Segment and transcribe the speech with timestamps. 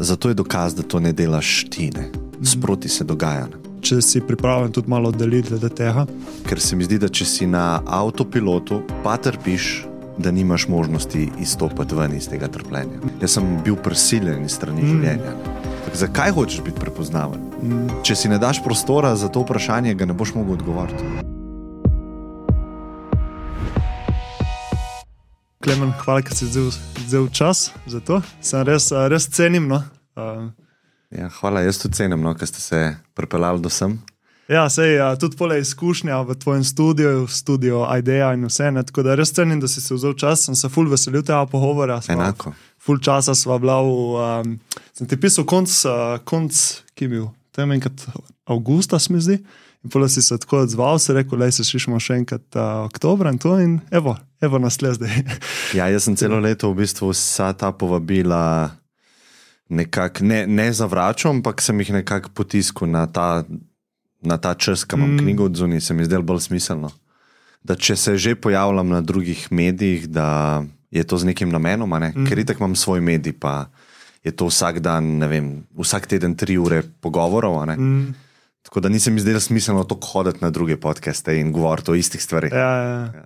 [0.00, 2.10] zato je dokaz, da to ne delaš ti, ne.
[2.44, 3.46] sproti se dogaja.
[3.46, 3.60] Ne.
[3.80, 6.06] Če si pripravljen tudi malo deliti glede tega.
[6.48, 9.86] Ker se mi zdi, da če si na avtopilotu, pa trpiš,
[10.20, 13.00] da nimaš možnosti izstopiti ven iz tega trpljenja.
[13.22, 14.90] Jaz sem bil prisiljen iz strani mm.
[14.92, 15.34] življenja.
[15.86, 17.40] Tak, zakaj hočeš biti prepoznaven?
[17.62, 18.02] Mm.
[18.04, 21.19] Če si ne daš prostora za to vprašanje, ga ne boš mogel odgovoriti.
[25.64, 26.46] Klemen, hvala, da si
[27.06, 28.22] vzel čas za to.
[28.40, 29.68] Sem res, res cenim.
[29.68, 29.82] No?
[30.16, 30.48] Uh,
[31.10, 32.78] Ja, hvala, jaz tudi cenim, no, da ste se
[33.18, 33.96] pripeljali do sem.
[34.48, 38.70] Ja, sej, ja, tudi pole izkušnja v tvojem studiu, studio IDEA in vse.
[38.70, 41.42] Ne, tako da res cenim, da si se vzel čas, sem se ful veselil tega
[41.50, 41.98] pogovora.
[42.02, 42.54] Sva, Enako.
[42.78, 43.90] Ful časa sva bila v.
[43.90, 44.54] Um,
[44.94, 46.62] sem ti pisal konc, uh, konc
[46.94, 48.06] ki je bil, tam enkrat
[48.46, 49.40] avgusta, se mi zdi.
[49.84, 53.32] In pole si se tako odzval, se rekel, da se slišimo še enkrat uh, oktobra
[53.32, 54.12] in to in evo,
[54.44, 55.22] evo nas le zdaj.
[55.78, 58.76] ja, jaz sem celo leto v bistvu vsa ta povabila
[59.70, 63.44] nekako ne, ne zavračal, ampak sem jih nekako potiskal na ta,
[64.20, 65.22] na ta čas, ki imam mm.
[65.22, 66.90] knjigo od zunaj, se mi zdelo bolj smiselno.
[67.62, 72.12] Da če se že pojavljam na drugih medijih, da je to z nekim namenom, ne?
[72.16, 72.26] mm.
[72.26, 73.70] ker itek imam svoj medij, pa
[74.24, 77.62] je to vsak dan, ne vem, vsak teden tri ure pogovorov.
[77.78, 78.10] Mm.
[78.70, 82.52] Tako da nisem izdelal smiselno to hoditi na druge podcaste in govoriti o istih stvarih.
[82.52, 82.98] Ja, ja.
[83.14, 83.24] ja.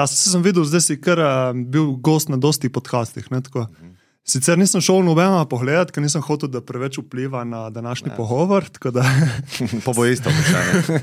[0.00, 3.30] Jaz sem videl, da si kar uh, bil gost na dosti podcastih.
[3.30, 3.92] Ne, mm.
[4.24, 8.16] Sicer nisem šel nobeno pogledat, ker nisem hotel, da preveč vpliva na današnji ja.
[8.16, 8.64] pogovor.
[9.84, 11.00] Pa bo isto vprašanje.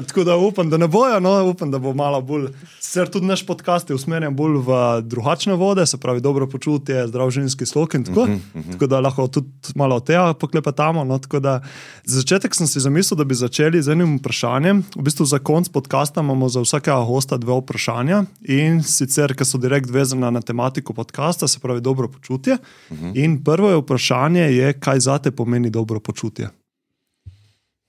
[0.08, 2.46] tako da upam, da ne bojo, no, upam, da bo malo bolj.
[2.80, 7.30] Sicer tudi naš podcast je usmerjen bolj v drugačne vode, se pravi dobro počutje, zdrav
[7.30, 8.22] ženski slog in tako.
[8.22, 8.72] Uh -huh, uh -huh.
[8.72, 11.04] Tako da lahko tudi malo od tega poklepetamo.
[11.04, 11.60] No, za
[12.04, 14.84] začetek sem si zamislil, da bi začeli z enim vprašanjem.
[14.96, 19.58] V bistvu za konc podcasta imamo za vsakega gosta dve vprašanja in sicer, ker so
[19.58, 22.56] direkt vezana na tematiko podcasta pravi dobro počutje.
[22.90, 22.98] Uh.
[22.98, 23.24] -huh.
[23.24, 26.48] In prvo je vprašanje, je, kaj za te pomeni dobro počutje.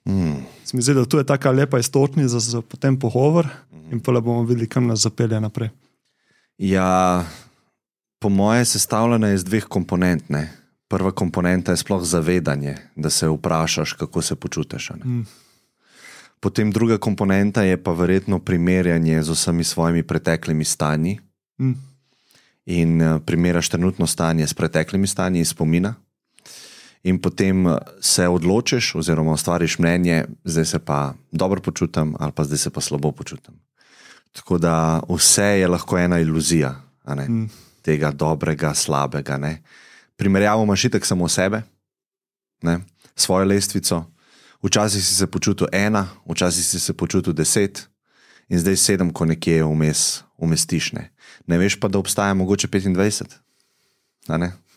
[0.08, 0.46] Mm.
[0.66, 3.92] Zdi se, da tu je tako lepa istočnica za, za potem pogovor, mm -hmm.
[3.94, 5.70] in pa bomo videli, kam nas zapelje naprej.
[6.58, 7.26] Ja,
[8.20, 10.30] po moje je sestavljena iz dveh komponent.
[10.30, 10.54] Ne?
[10.88, 14.92] Prva komponenta je sploh zavedanje, da se vprašaš, kako se počutiš.
[15.06, 15.22] Mm.
[16.40, 21.20] Potem druga komponenta je pa verjetno primerjanje z vsemi svojimi preteklimi stanji.
[21.60, 21.95] Mm
[22.66, 25.94] in eh, primerjaš trenutno stanje s preteklimi stanji iz spomina,
[27.04, 32.44] in potem eh, se odločiš, oziroma ustvariš mnenje, zdaj se pa dobro počutim, ali pa
[32.44, 33.54] zdaj se pa slabo počutim.
[34.32, 36.76] Tako da vse je lahko ena iluzija
[37.08, 37.46] mm.
[37.82, 39.38] tega dobrega, slabega.
[39.38, 39.62] Ne?
[40.16, 41.62] Primerjavo imaš itek samo sebe,
[42.62, 42.80] ne?
[43.16, 44.04] svojo lestvico.
[44.64, 47.88] Včasih si se počutil ena, včasih si se počutil deset,
[48.50, 50.92] in zdaj sedem, ko nekje vmes umestiš.
[50.92, 51.12] Ne?
[51.48, 53.26] Ne veš pa, da obstaja mogoče 25.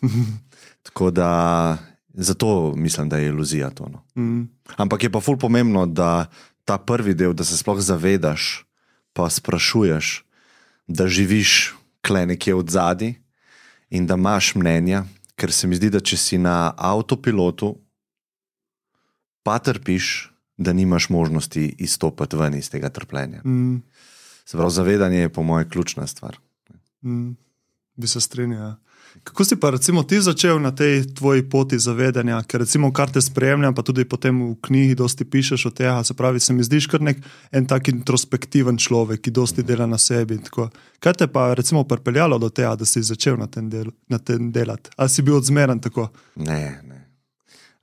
[0.83, 1.77] Tako da
[2.13, 3.89] zato mislim, da je iluzija to.
[3.89, 4.23] No.
[4.23, 4.49] Mm.
[4.77, 6.25] Ampak je pa ful pomembno, da
[6.65, 8.65] ta prvi del, da se sploh zavedaš,
[9.13, 10.25] pa sprašuješ,
[10.87, 13.13] da živiš kle nekje od zadaj
[13.89, 15.03] in da imaš mnenja,
[15.35, 17.75] ker se mi zdi, da če si na avtopilotu,
[19.43, 23.41] pa trpiš, da nimaš možnosti izstopiti ven iz tega trpljenja.
[23.45, 23.79] Mm.
[24.51, 26.37] Pravi, zavedanje je, po mojem, ključna stvar.
[27.05, 27.33] Mm,
[27.95, 28.67] bi se strinjal.
[28.67, 28.75] Ja.
[29.23, 33.21] Kako si pa recimo, ti začel na tej tvoji poti zavedanja, ker recimo, kar te
[33.21, 36.03] spremlja, pa tudi potem v knjigi, dosti pišeš o tem.
[36.05, 37.17] Se pravi, se mi zdiš kot nek
[37.51, 40.37] en tak introspektiven človek, ki dosti dela na sebi.
[40.99, 44.51] Kaj te pa recimo pripeljalo do tega, da si začel na tem, del, na tem
[44.53, 44.93] delati?
[44.97, 46.09] Ali si bil odzmeren tako?
[46.35, 46.99] Ne, ne.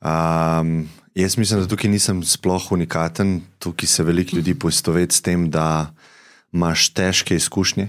[0.06, 0.86] Um,
[1.18, 5.90] jaz mislim, da tukaj nisem sploh unikaten, tukaj se veliko ljudi poistoveti s tem, da
[6.54, 7.88] imaš težke izkušnje,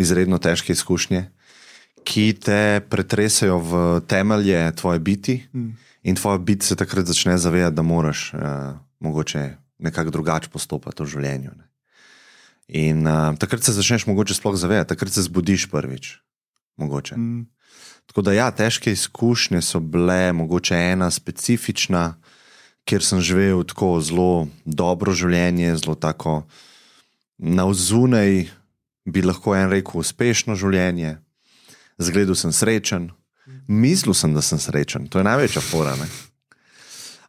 [0.00, 1.26] izredno težke izkušnje,
[2.04, 5.70] ki te pretresajo v temelje tvoje biti mm.
[6.02, 8.40] in tvoje biti se takrat začne zavedati, da moraš uh,
[9.00, 11.52] mogoče nekako drugače postopati v življenju.
[11.56, 11.68] Ne.
[12.68, 16.16] In uh, takrat se začneš mogoče sploh zavedati, takrat se zbudiš prvič.
[16.80, 17.42] Mm.
[18.06, 22.14] Tako da, ja, težke izkušnje so bile, mogoče ena specifična,
[22.84, 26.42] kjer sem živel tako zelo dobro življenje, zelo tako
[27.38, 28.48] na vzunaj,
[29.04, 31.16] bi lahko en rekel, uspešno življenje.
[32.00, 33.10] Zgledal sem srečen,
[33.68, 35.94] mislil sem, da sem srečen, to je največja fora.
[36.00, 36.08] Ne?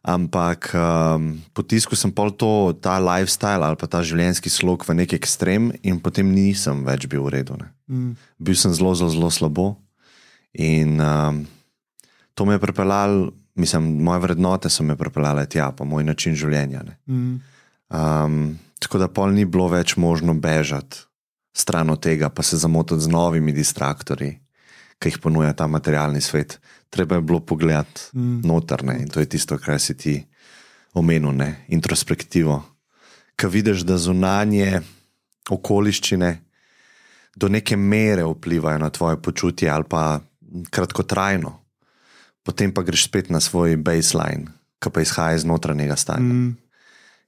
[0.02, 5.18] Ampak um, potiskal sem pol to, ta lifestyle ali pa ta življenjski slog v neki
[5.20, 7.60] ekstrem, in potem nisem več bil v redu.
[7.86, 8.16] Mm.
[8.42, 9.68] Bil sem zelo, zelo, zelo slabo.
[10.58, 11.44] In um,
[12.34, 16.82] to me je pripeljalo, mislim, moje vrednote so me pripeljale tja, pa moj način življenja.
[17.06, 17.38] Mm.
[17.92, 18.42] Um,
[18.82, 21.06] tako da pol ni bilo več možno bežati
[21.52, 24.38] stran od tega, pa se zamotiti z novimi distraktorji,
[24.98, 26.60] ki jih ponuja ta materialni svet.
[26.90, 28.40] Treba je bilo pogledati mm.
[28.44, 30.16] notrne in to je tisto, kar si ti
[30.94, 31.64] omenil, ne?
[31.68, 32.62] introspektivo.
[33.40, 34.80] Ko vidiš, da zunanje
[35.50, 36.32] okoliščine
[37.36, 40.20] do neke mere vplivajo na tvoje počutje ali pa
[40.70, 41.52] kratkotrajno,
[42.42, 44.52] potem pa greš spet na svoj baseline,
[44.82, 46.34] ki pa izhaja iz notranjega stanja.
[46.34, 46.56] Mm.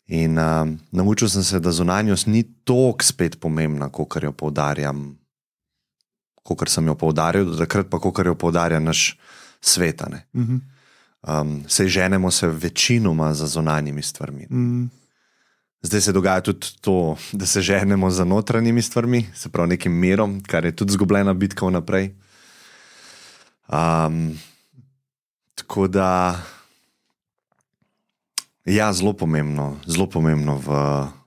[0.07, 5.15] In uh, naučil sem se, da zunanjost ni tako spet pomembna, kot jo poudarjam,
[6.43, 9.17] kot sem jo poudarjal, do takrat pa kot jo poudarja naš
[9.61, 10.03] svet.
[10.33, 10.61] Mm -hmm.
[11.41, 14.47] um, Sej ženemo se večinoma za zunanjimi stvarmi.
[14.51, 14.91] Mm.
[15.83, 20.43] Zdaj se dogaja tudi to, da se ženemo za notranjimi stvarmi, se pravi nekim mirom,
[20.43, 22.15] kar je tudi zgubljena bitka vnaprej.
[23.69, 24.39] Um,
[25.55, 26.43] tako da.
[28.65, 30.77] Ja, zelo pomembno, zelo pomembno v,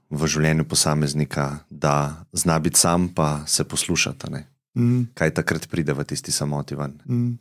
[0.09, 4.31] v življenju posameznika, da zna biti sam, pa se poslušati.
[4.77, 5.03] Mm.
[5.13, 6.97] Kaj takrat pride v tisti samoti ven.
[7.05, 7.35] Mm.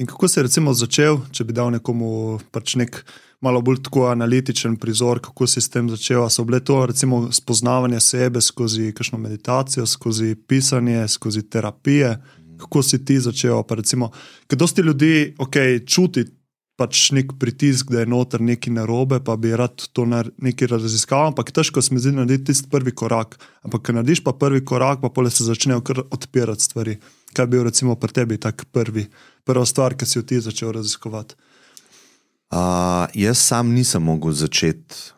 [0.00, 3.02] In kako je recimo začel, če bi dal nekomu pač nek
[3.44, 6.24] malo bolj tako analitičen prizor, kako si s tem začel?
[6.32, 12.16] So bile to recimo spoznavanje sebe skozi kakšno meditacijo, skozi pisanje, skozi terapije?
[12.64, 13.60] Kako si ti začel?
[14.48, 16.24] Ker dosti ljudi okay, čuti
[16.76, 21.52] pač nek pritisk, da je noter nekaj narobe, pa bi rad to nekaj raziskal, ampak
[21.54, 23.38] težko se mi zdi narediti tisti prvi korak.
[23.62, 26.98] Ampak, ker narediš pa prvi korak, pa pole se začnejo odpirati stvari.
[27.34, 29.06] Kaj bi bil recimo pri tebi tak prvi,
[29.46, 31.38] prva stvar, ki si jo ti začel raziskovati?
[32.54, 35.14] Uh, jaz sam nisem mogel začeti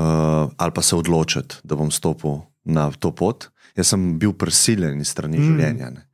[0.00, 3.50] uh, ali pa se odločiti, da bom stopil na to pot.
[3.76, 5.48] Jaz sem bil prisiljen iz strani mm.
[5.48, 5.90] življenja.
[5.96, 6.06] Ne.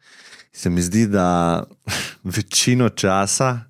[0.55, 1.67] Se mi zdi, da
[2.37, 3.66] večino časa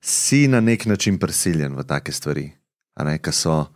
[0.00, 2.50] si na nek način prisiljen v take stvari,
[3.22, 3.66] ki so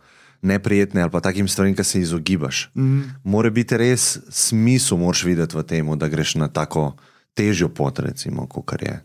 [0.41, 2.69] neprijetne ali pa takim stvarem, ki se izogibaš.
[2.75, 3.01] Mm.
[3.23, 6.95] Mora biti res smisel, moraš videti v tem, da greš na tako
[7.33, 8.99] težjo pot, recimo, kot je.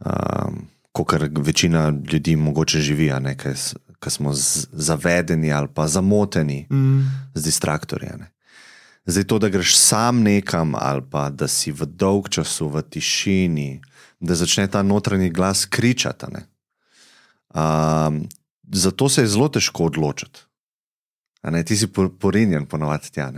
[0.00, 0.66] Um,
[1.06, 3.12] Kar večina ljudi mogoče živi,
[4.02, 7.00] ki smo zavedeni ali pa zamoteni mm.
[7.34, 8.08] z distraktorji.
[9.06, 13.80] Zdaj, to, da greš sam nekam, ali pa da si v dolg času v tišini,
[14.20, 16.26] da začne ta notranji glas kričati.
[17.54, 18.28] Um,
[18.72, 20.40] zato se je zelo težko odločiti.
[21.66, 21.86] Ti si
[22.20, 23.32] porinjen, ponovadi tja.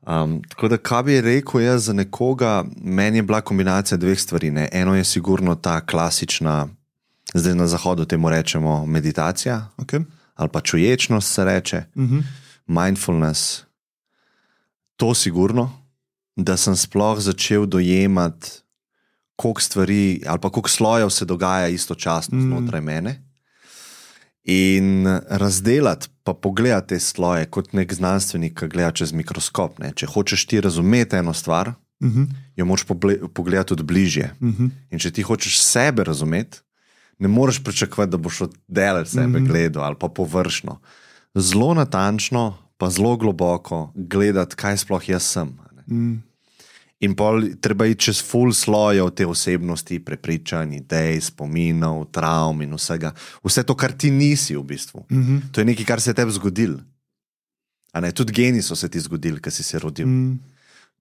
[0.00, 4.50] Um, tako da, kaj bi rekel jaz za nekoga, meni je bila kombinacija dveh stvari.
[4.50, 4.68] Ne?
[4.72, 6.68] Eno je sigurno ta klasična,
[7.34, 10.04] zdaj na zahodu temu rečemo meditacija okay.
[10.34, 12.18] ali pa čuječnost se reče, uh mhm.
[12.18, 12.22] -huh.
[12.66, 13.62] mindfulness.
[14.96, 15.72] To sigurno,
[16.36, 18.50] da sem sploh začel dojemati
[19.40, 22.42] koliko stvari ali koliko slojev se dogaja istočasno mm.
[22.42, 23.22] znotraj mene.
[24.44, 29.78] In razdeliti, pa pogledati te sloje kot nek znanstvenik, ki gleda čez mikroskop.
[29.78, 29.92] Ne.
[29.96, 31.72] Če hočeš ti razumeti eno stvar,
[32.02, 32.26] mm -hmm.
[32.56, 32.84] jo moraš
[33.34, 34.34] pogledati tudi bližje.
[34.40, 34.70] Mm -hmm.
[34.90, 36.58] In če ti hočeš sebe razumeti,
[37.18, 39.48] ne moreš pričakovati, da boš od dela sebe mm -hmm.
[39.48, 40.80] gledal ali pa površno.
[41.34, 45.48] Zelo natančno, pa zelo globoko gledati, kaj sploh jaz sem.
[45.86, 46.29] Mm.
[47.00, 53.14] In pol, treba je čez full slojev te osebnosti, prepričanj, idej, spominov, travm in vsega.
[53.44, 55.06] Vse to, kar ti nisi v bistvu.
[55.10, 55.40] Mm -hmm.
[55.52, 56.78] To je nekaj, kar se je tebi zgodilo.
[58.14, 60.06] Tudi geni so se ti zgodili, ki si se rodil.
[60.06, 60.38] Mm.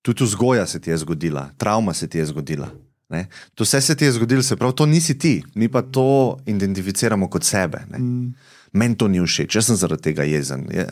[0.01, 2.69] Tudi vzgoja se ti je zgodila, travma se ti je zgodila.
[3.09, 3.27] Ne?
[3.55, 7.29] To vse se ti je zgodilo, se pravi, to nisi ti, mi pa to identificiramo
[7.29, 7.77] kot sebe.
[7.97, 8.33] Mm.
[8.71, 10.67] Meni to ni všeč, jaz sem zaradi tega jezen.
[10.71, 10.87] Je.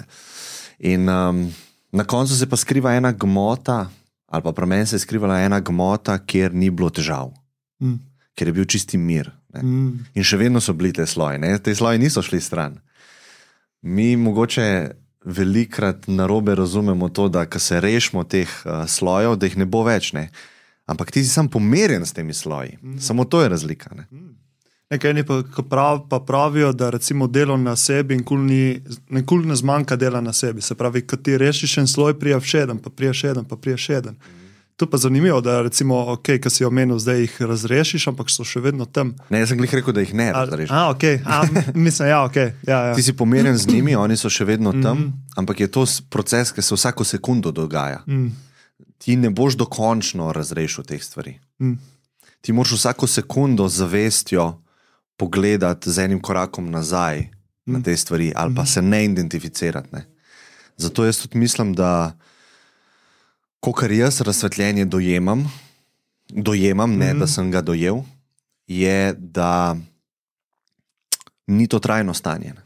[0.79, 1.53] In um,
[1.91, 3.89] na koncu se pa skriva ena gmota
[4.27, 7.31] ali pa pri meni se je skrivala ena gmota, kjer ni bilo težav,
[7.83, 7.97] mm.
[8.35, 9.31] ker je bil čisti mir.
[9.55, 10.05] Mm.
[10.13, 11.55] In še vedno so bili te sloje, ne?
[11.63, 12.77] te sloje niso šli stran.
[13.81, 14.67] Mi mogoče
[15.27, 20.13] velikrat narobe razumemo to, da se rešimo teh uh, slojev, da jih ne bo več.
[20.13, 20.29] Ne?
[20.87, 22.77] Ampak ti si sam pomerjen s temi sloji.
[22.81, 22.99] Mm.
[22.99, 23.95] Samo to je razlika.
[23.95, 24.07] Ne?
[24.11, 24.35] Mm.
[24.89, 28.23] Nekaj eni pa, prav, pa pravijo, da recimo delo na sebi in
[29.09, 30.61] nikoli ne zmanjka dela na sebi.
[30.61, 33.55] Se pravi, ko ti rešiš en sloj, prijav še en, pa prijav še en, pa
[33.59, 34.15] prijav še en.
[34.77, 38.45] To pa je zanimivo, da recimo, okay, ki si omenil, zdaj jih razrešiš, ampak so
[38.45, 39.15] še vedno tam.
[39.33, 40.71] Ne, jaz sem jih rekel, da jih ne razrešiš.
[40.71, 41.17] A, okay.
[41.25, 41.41] A,
[41.87, 42.53] mislim, ja, okay.
[42.67, 42.93] ja, ja.
[42.95, 45.41] Ti si pomerjen z njimi, oni so še vedno tam, mm -hmm.
[45.41, 48.03] ampak je to proces, ki se vsako sekundo dogaja.
[48.07, 48.29] Mm.
[48.97, 51.39] Ti ne boš dokončno razrešil teh stvari.
[51.59, 51.73] Mm.
[52.41, 54.61] Ti moraš vsako sekundo zavestjo
[55.17, 57.73] pogledati z enim korakom nazaj mm.
[57.73, 58.65] na te stvari, ali pa mm.
[58.65, 59.89] se ne identificirati.
[59.91, 60.05] Ne.
[60.77, 62.17] Zato jaz tudi mislim, da
[63.59, 65.51] ko kar jaz razsvetljenje dojemam,
[66.29, 67.19] dojemam ne mm.
[67.19, 68.01] da sem ga dojel,
[68.67, 69.77] je, da
[71.47, 72.53] ni to trajno stanje.
[72.53, 72.61] Ne.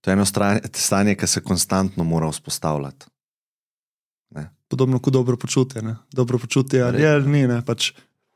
[0.00, 0.24] To je eno
[0.72, 3.06] stanje, ki se konstantno mora vzpostavljati.
[4.68, 5.82] Podobno kot dobro počutje.
[5.82, 5.96] Ne.
[6.12, 7.46] Dobro počutje ali je, ni.
[7.46, 7.60] Ne.
[7.64, 7.92] Pač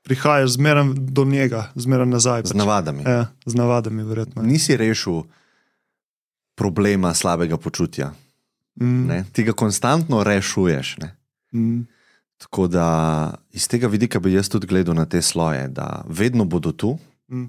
[0.09, 2.43] prihajaš zmeraj do njega, zmeraj nazaj.
[2.49, 3.05] Z navadami.
[3.05, 4.43] Ja, z navadami, verjetno.
[4.43, 5.23] Nisi rešil
[6.57, 8.11] problema slabega počutja.
[8.81, 9.25] Mm, Ne?
[9.33, 10.97] Ti ga konstantno rešuješ.
[10.99, 11.15] Ne?
[11.53, 11.87] mm,
[12.38, 12.87] Tako da
[13.50, 16.99] iz tega vidika bi jaz tudi gledal na te sloje, da vedno bodo tu,
[17.31, 17.47] mm,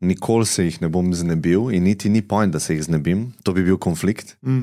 [0.00, 3.52] nikoli se jih ne bom znebil, in niti ni point, da se jih znebim, to
[3.52, 4.62] bi bil konflikt, mm,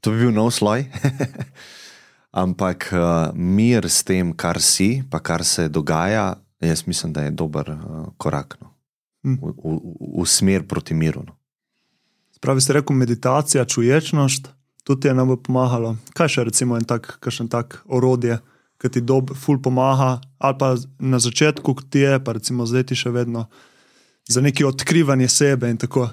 [0.00, 0.84] to bi bil nov sloj.
[2.32, 6.34] Ampak uh, mir s tem, kar si, pa kar se dogaja,
[6.68, 8.70] jaz mislim, da je dober uh, korak no.
[9.24, 9.38] Mm.
[9.40, 11.22] v, v, v smer proti miru.
[11.26, 11.36] No.
[12.44, 14.50] Pravi ste rekel, meditacija, čuječnost,
[14.84, 15.94] tudi je nam bo pomagalo.
[16.12, 18.36] Kaj še recimo en tak, kakšen tak orodje,
[18.76, 22.90] ki ti dob, ful pomaga, ali pa na začetku, ki ti je, pa recimo zdaj
[22.90, 23.46] ti še vedno
[24.28, 26.10] za neki odkrivanje sebe in tako.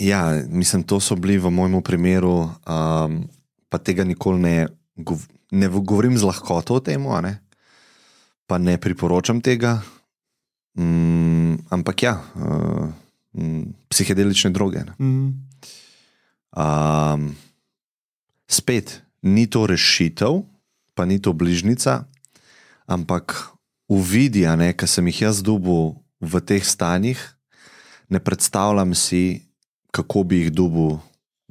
[0.00, 3.20] Ja, mislim, to so bili v mojem primeru, um,
[3.68, 4.56] pa tega nikoli ne,
[4.96, 5.20] gov,
[5.52, 7.04] ne govorim z lahkoto o tem,
[8.46, 9.82] pa ne priporočam tega.
[10.78, 12.88] Mm, ampak ja, uh,
[13.34, 14.84] mm, psihedelične droge.
[14.86, 14.94] Ne.
[14.98, 15.46] Mm,
[16.56, 17.36] Um,
[18.48, 20.40] spet ni to rešitev,
[20.96, 22.08] pa ni to bližnica,
[22.88, 23.52] ampak
[23.92, 27.20] uvidi, ki sem jih jaz dubil v teh stanjih,
[28.08, 29.44] ne predstavljam si,
[29.92, 30.96] kako bi jih dubil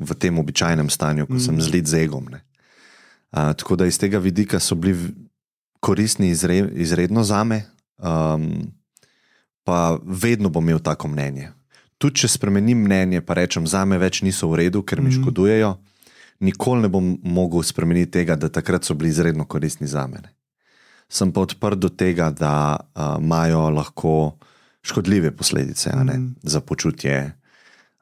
[0.01, 1.43] v tem običajnem stanju, ko mm.
[1.45, 1.61] sem Mm.
[1.61, 2.25] zlit z egom.
[2.25, 2.41] ne.
[3.29, 5.13] Uh, tako da iz tega vidika so bili
[5.85, 7.61] koristni izre, izredno za me,
[7.99, 8.71] um,
[9.63, 11.51] pa vedno bom imel tako mnenje.
[11.97, 15.21] Tudi če spremenim mnenje, pa rečem, za me več niso v redu, ker mi Mhm.
[15.21, 15.75] škodujejo,
[16.39, 20.21] nikoli ne bom mogel spremeniti tega, da takrat so bili izredno koristni za me.
[21.07, 24.35] Sem pa odprt do tega, da uh, imajo lahko
[24.81, 26.27] škodljive posledice ne, Mhm.
[26.43, 27.31] za počutje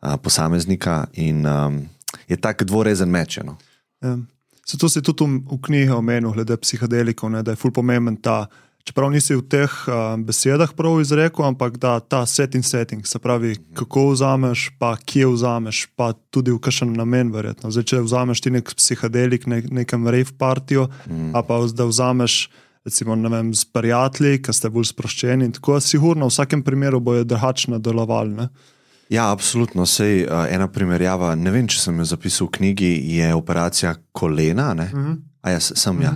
[0.01, 1.81] uh, posameznika, in um,
[2.27, 3.37] je tak dvorezen meč.
[3.39, 3.57] No.
[4.01, 4.17] ja.
[4.63, 8.45] Zato si tudi v, knjigi omenil, glede psihedelikov, ne, da je ful pomemben ta.
[8.83, 13.19] Čeprav nisi v teh uh, besedah prav izrekel, ampak da ta set in setting, se
[13.19, 17.71] pravi, kako vzameš, pa kje vzameš, pa tudi v kakšen namen, verjetno.
[17.71, 21.31] Zdaj, če vzameš ti nek psihedelik, ne, nekem rave partijo, mm.
[21.31, 22.49] a pa da vzameš,
[22.83, 26.99] recimo, ne vem, s prijatelji, ki ste bolj sproščeni in tako, sigurno v vsakem primeru
[26.99, 28.49] bojo drugačno delovali.
[29.13, 29.17] Ne.
[29.17, 29.85] Ja, absolutno.
[29.85, 34.71] Sej, uh, ena primerjava, ne vem, če sem jo zapisal v knjigi, je operacija kolena.
[34.71, 35.11] Uh Mhm.
[35.11, 35.17] -huh.
[35.41, 36.13] A jaz sem, ja.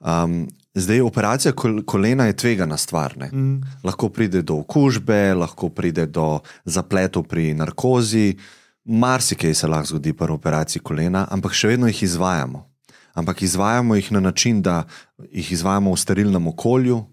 [0.00, 3.16] Um, zdaj, operacija kol kolena je tvegana stvar.
[3.16, 3.28] ne.
[3.32, 3.60] Mm.
[3.84, 8.36] Lahko pride do okužbe, lahko pride do zapletov pri narkozi,
[8.84, 12.70] marsikaj se lahko zgodi pri operaciji kolena, ampak še vedno jih izvajamo.
[13.14, 14.84] Ampak izvajamo jih na način, da
[15.32, 17.04] jih izvajamo v sterilnem okolju,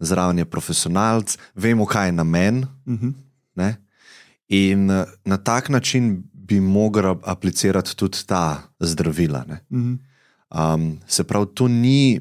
[0.00, 2.66] zraven je profesionalc, vemo, kaj je namen.
[2.86, 3.08] Mhm.
[3.54, 3.76] Ne?
[4.48, 8.44] In eh, na tak način bi mogel aplicirati tudi ta
[8.80, 9.44] zdravila.
[9.44, 9.60] ne.
[9.70, 9.94] Mhm.
[10.50, 12.20] Um, se pravi, to, ni,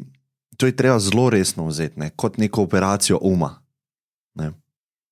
[0.58, 2.10] to je treba zelo resno vzeti, ne?
[2.10, 3.62] kot neko operacijo uma.
[4.36, 4.52] Ne?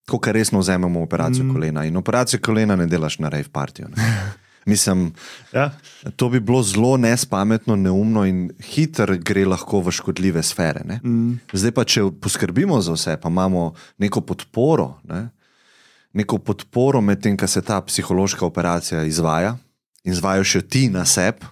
[0.06, 1.48] Tako, ker resno vzamemo operacijo Mm.
[1.48, 1.54] mm.
[1.54, 1.86] kolena.
[1.86, 3.88] In operacijo kolena ne delaš na rave partiju.
[3.88, 4.04] ne.
[4.66, 5.14] Mislim,
[5.54, 5.72] Ja.
[6.16, 10.82] to bi bilo zelo nespametno, neumno in hitro gre lahko v škodljive sfere.
[10.86, 11.00] Ne?
[11.04, 11.40] Mm.
[11.54, 15.30] Zdaj pa, če poskrbimo za vse, pa imamo neko podporo, ne?
[16.16, 19.58] Neko podporo med tem, kar se ta psihološka operacija izvaja,
[20.04, 21.46] in izvajaš jo ti na sebi,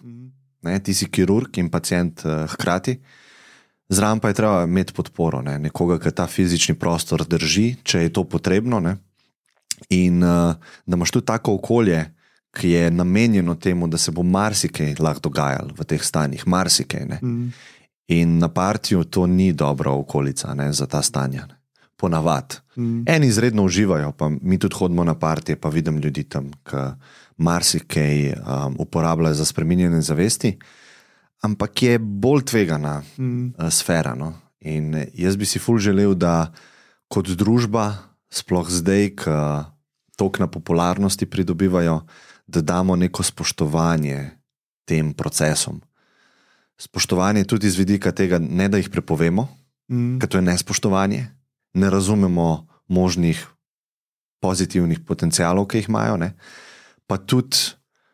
[0.64, 0.80] ne?
[0.80, 2.98] ti si kirurg in pacijent uh, hkrati.
[3.90, 5.58] Zraven pa je treba imeti podporo, ne?
[5.60, 8.80] nekoga, ki ta fizični prostor drži, če je to potrebno.
[8.80, 8.96] Ne?
[9.90, 10.56] In uh,
[10.86, 12.06] da imaš tudi tako okolje,
[12.54, 17.06] ki je namenjeno temu, da se bo marsikaj lahko dogajalo v teh stanjih, marsikaj.
[17.10, 17.20] Ne?
[17.22, 17.50] Mm.
[18.14, 21.48] In na partiju to ni dobra okolica ne, za ta stanja.
[21.50, 21.63] Ne.
[22.04, 22.60] Ponavadi.
[22.76, 23.04] Mm.
[23.08, 26.82] Eni izredno uživajo, pa mi tudi hodimo na partije, pa vidim ljudi tam, ki
[27.38, 30.58] marsikaj um, uporabljajo za spreminjanje zavesti,
[31.42, 33.46] ampak je bolj tvegana Mm.
[33.48, 34.16] uh, sfera.
[34.16, 34.34] No.
[34.62, 36.52] In eh, jaz bi si ful želel, da
[37.08, 37.94] kot družba,
[38.30, 39.32] sploh zdaj, ki
[40.16, 42.02] toliko na popularnosti pridobivajo,
[42.48, 44.30] da damo neko spoštovanje
[44.86, 45.80] tem procesom.
[46.78, 49.48] Spoštovanje tudi z vidika tega, ne da jih prepovemo,
[49.90, 50.20] Mm.
[50.20, 51.28] ker to je nespoštovanje,
[51.74, 53.48] ne razumemo možnih
[54.42, 56.34] pozitivnih potencialov, ki jih imajo, ne?
[57.08, 57.58] pa tudi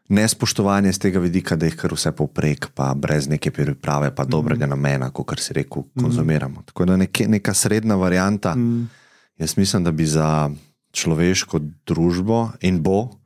[0.09, 4.65] nespoštovanje z tega vidika, da jih kar vse povprek, pa brez neke priprave, pa dobrega
[4.65, 6.63] namena, kot si rekel, konzumiramo.
[6.65, 8.89] Tako da neke, neka srednja varianta, Mm.
[9.37, 10.49] jaz mislim, da bi za
[10.91, 13.18] človeško družbo in bo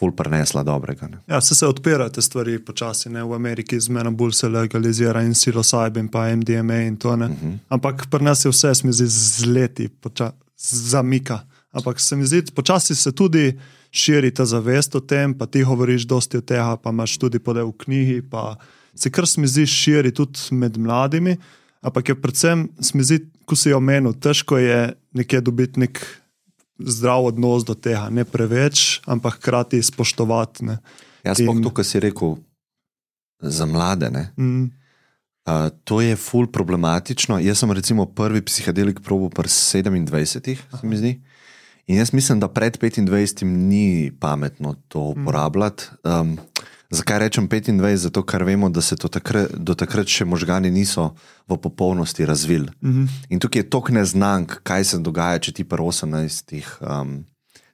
[0.00, 1.08] ful prenesla dobrega.
[1.08, 1.18] Ne?
[1.28, 3.10] Ja, se, se odpirajo te stvari počasi.
[3.12, 3.24] Ne?
[3.24, 7.12] V Ameriki zmeraj bolj se legalizira in psilocybin, pa MDMA in to.
[7.12, 7.58] Uh -huh.
[7.68, 11.40] Ampak pri nas je vse, se mi zdi, z leti poča- zamika.
[11.72, 13.58] Ampak se mi zdi, počasi se tudi
[13.90, 17.64] širi ta zavest o tem, pa ti govoriš dosti o tega, pa imaš tudi podaj
[17.64, 18.56] v knjigi, pa
[18.94, 21.36] se kar se mi zdi širi tudi med mladimi.
[21.82, 26.06] Ampak je predvsem, se mi zdi, ko si omenil, težko je nekje dobiti nek
[26.86, 30.64] zdrav odnos do tega, ne preveč, ampak hkrati spoštovati.
[30.64, 30.78] Ne.
[31.24, 32.36] Jaz sploh In- to, kar si rekel
[33.40, 34.10] za mlade.
[34.10, 34.32] Ne?
[34.38, 34.70] Mm,
[35.46, 37.38] Uh, to je ful problematično.
[37.40, 41.20] Jaz sem recimo prvi psihedelik probo pri 27, se mi zdi.
[41.86, 45.84] In jaz mislim, da pred 25 ni pametno to uporabljati.
[46.04, 46.36] Um,
[46.90, 47.96] zakaj rečem 25?
[47.96, 51.14] Zato, ker vemo, da se takrat, do takrat še možgani niso
[51.48, 52.68] v popolnosti razvili.
[52.82, 57.24] mhm, In tukaj je toliko neznank, kaj se dogaja, če ti pri 18 um,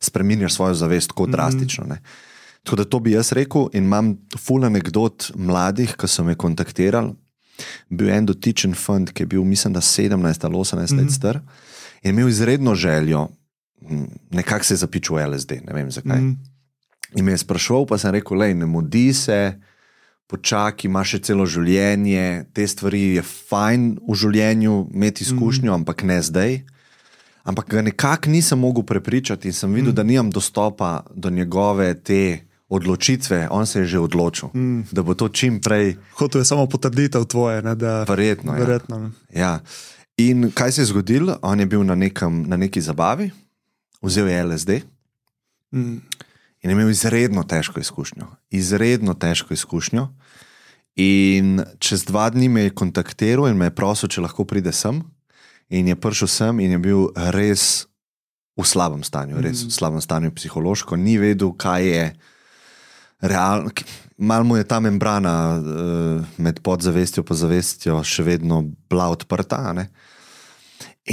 [0.00, 1.86] spremeniš svojo zavest tako drastično.
[1.86, 2.00] Ne?
[2.62, 7.14] Tako da to bi jaz rekel, in imam ful anegdot mladih, ki so me kontaktirali.
[7.88, 11.40] Bil je en dotičen fund, ki je bil, mislim, da 17 ali 18 let star
[12.02, 13.28] in imel izredno željo,
[14.30, 16.20] nekako se je zapičil v LSD, ne vem zakaj.
[16.20, 16.36] mm,
[17.16, 19.56] In me je sprašval, pa sem rekel, lej, ne mudi se,
[20.28, 25.76] počakaj, imaš še celo življenje, te stvari je fajn v življenju imeti izkušnjo, mm.
[25.80, 26.58] ampak ne zdaj.
[27.46, 29.96] Ampak ga nekako nisem mogel prepričati in sem videl, mm.
[29.96, 33.48] da nimam dostopa do njegove te odločitve.
[33.54, 34.90] On se je že odločil, mm.
[34.92, 37.62] da bo to čim prej Hotel je samo potrditev tvoje.
[37.62, 38.52] Ne, da, verjetno.
[38.52, 38.58] Ja.
[38.58, 39.10] verjetno ne.
[39.30, 39.60] Ja.
[40.16, 41.38] In kaj se je zgodilo?
[41.42, 43.30] On je bil na, nekem, na neki zabavi,
[44.02, 44.70] vzel je LSD.
[45.72, 46.00] Mm,
[46.66, 50.08] In imel izredno težko izkušnjo, izredno težko izkušnjo.
[50.98, 54.98] In čez dva dni me je kontaktiral in me je prosil, če lahko pride sem.
[55.70, 57.04] In je prišel sem in je bil
[57.36, 57.86] res
[58.58, 62.04] v slabem stanju, res v slabem stanju psihološko, ni vedel, kaj je
[63.22, 63.70] realno.
[64.18, 69.70] Mal mu je ta membrana uh, med podzavestjo in zavestjo še vedno bila odprta.
[69.70, 69.86] ne.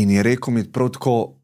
[0.01, 1.37] In je rekel mi prav tako,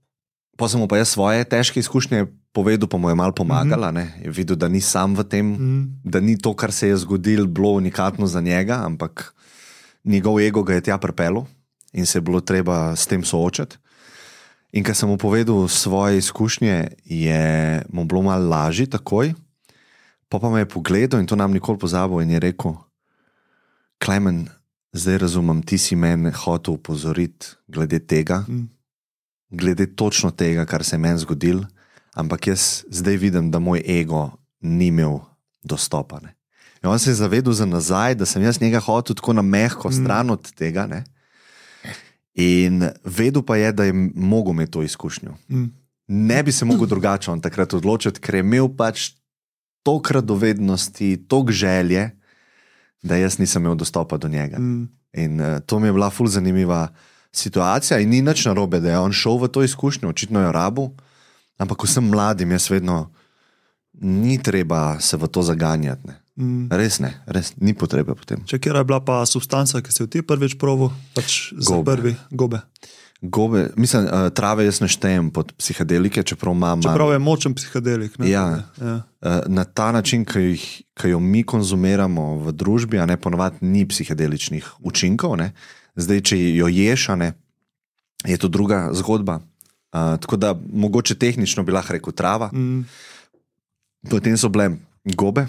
[0.57, 3.91] pa sem pa jaz svoje težke izkušnje povedal, pa mu je malo pomagala.
[3.91, 4.23] Mm -hmm.
[4.23, 7.47] Je videl, da ni sam v tem, mm, da ni to, kar se je zgodilo,
[7.47, 9.33] bilo unikatno za njega, ampak
[10.03, 11.45] njegov ego ga je tja pripeljal
[11.93, 13.77] in se je bilo treba s tem soočati.
[14.71, 19.33] In ker sem mu povedal svoje izkušnje, je mu bilo malo lažje takoj.
[20.29, 22.73] Pa pa me je pogledal in to nam nikoli pozabil in je rekel:
[23.97, 24.47] Klemen,
[24.93, 28.69] zdaj razumem, ti si meni hotel upozoriti glede tega, mm,
[29.49, 31.65] glede točno tega, kar se je meni zgodilo,
[32.13, 35.19] ampak jaz zdaj vidim, da moj ego ni imel
[35.63, 36.19] dostopa.
[36.19, 36.35] Ne.
[36.83, 39.91] In on se je zavedel za nazaj, da sem jaz njega hotel tako na mehko
[39.91, 40.87] stran od tega.
[40.87, 41.03] Ne.
[42.33, 45.33] In vedel pa je, da je mogel imeti to izkušnjo.
[45.49, 45.65] mm,
[46.07, 49.11] Ne bi se mogel drugače on takrat odločiti, ker je imel pač
[49.83, 52.09] toliko radovednosti, toliko želje,
[53.03, 54.59] da jaz nisem imel dostopa do njega.
[54.59, 56.87] mm, In uh, to mi je bila ful zanimiva
[57.31, 60.91] situacija, in ni nič narobe, da je on šel v to izkušnjo, očitno je rabu,
[61.59, 63.09] ampak vsem mladim jaz vedno
[63.99, 66.07] ni treba se v to zaganjati.
[66.07, 66.15] Ne.
[66.39, 66.67] mm.
[66.71, 68.39] Res ne, res ni potrebe potem.
[68.47, 71.91] Če kje je bila pa substanca, ki si jo ti prvič proval, pač za Gobe.
[71.95, 72.61] prvi gobe.
[73.19, 76.79] Gobe, mislim, uh, trave jaz ne štejem pod psihedelike, čeprav imam.
[76.79, 78.15] Čeprav je močen psihedelik.
[78.15, 78.29] Ne?
[78.31, 78.63] Ja.
[78.79, 78.93] ja.
[79.19, 80.63] Eh, Na ta način, ki, jih,
[80.95, 85.35] ki jo mi konzumiramo v družbi, a ne ponovadi ni psihedeličnih učinkov.
[85.35, 85.51] Ne.
[85.99, 87.33] Zdaj, če jo ješ, ne,
[88.23, 89.41] je to druga zgodba.
[89.89, 92.49] Uh, tako da mogoče tehnično bi lahko rekel trava.
[92.53, 92.83] Mm,
[94.09, 94.69] Potem so bile
[95.03, 95.47] gobe,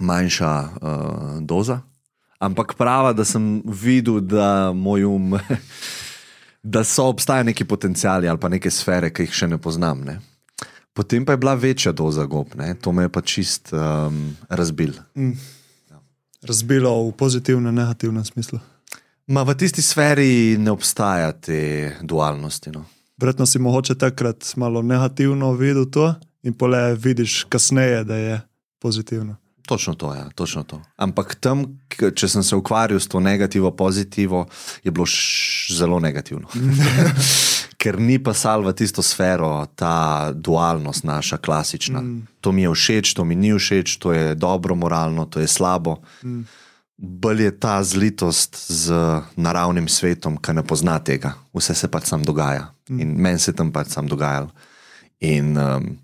[0.00, 1.80] manjša uh, doza,
[2.38, 5.38] ampak prava, da sem videl, da moj um.
[6.64, 10.00] Da so obstajajo neki potencijali ali pa neke sfere, ki jih še ne poznam.
[10.00, 10.14] Ne.
[10.96, 12.70] Potem pa je bila večja doza gob, ne.
[12.80, 14.94] to me je pa čist um, razbil.
[15.14, 15.34] mm.
[16.48, 18.60] Razbilo v pozitivnem, negativnem smislu.
[19.26, 22.72] Ma v tisti sferi ne obstaja te dualnosti.
[22.72, 22.84] No.
[23.20, 28.40] Verjetno si mogoče takrat malo negativno videl to, in pole vidiš kasneje, da je
[28.78, 29.36] pozitivno.
[29.66, 30.82] Točno to, ja, točno to.
[30.96, 34.44] Ampak tam, če sem se ukvarjal s to negativo, pozitivo,
[34.84, 35.06] je bilo
[35.72, 36.48] zelo negativno.
[37.80, 42.00] Ker ni pasal v tisto sfero ta dualnost naša, klasična.
[42.00, 42.26] Mm.
[42.40, 45.96] To mi je všeč, to mi ni všeč, to je dobro, moralno, to je slabo.
[46.24, 46.44] Mm.
[46.96, 48.94] Bolj je ta zlitost z
[49.36, 51.34] naravnim svetom, ki ne pozna tega.
[51.54, 52.70] Vse se pač sam dogaja.
[52.88, 53.00] Mm.
[53.00, 54.50] In meni se tam pač sam dogajalo.
[55.20, 55.98] In um,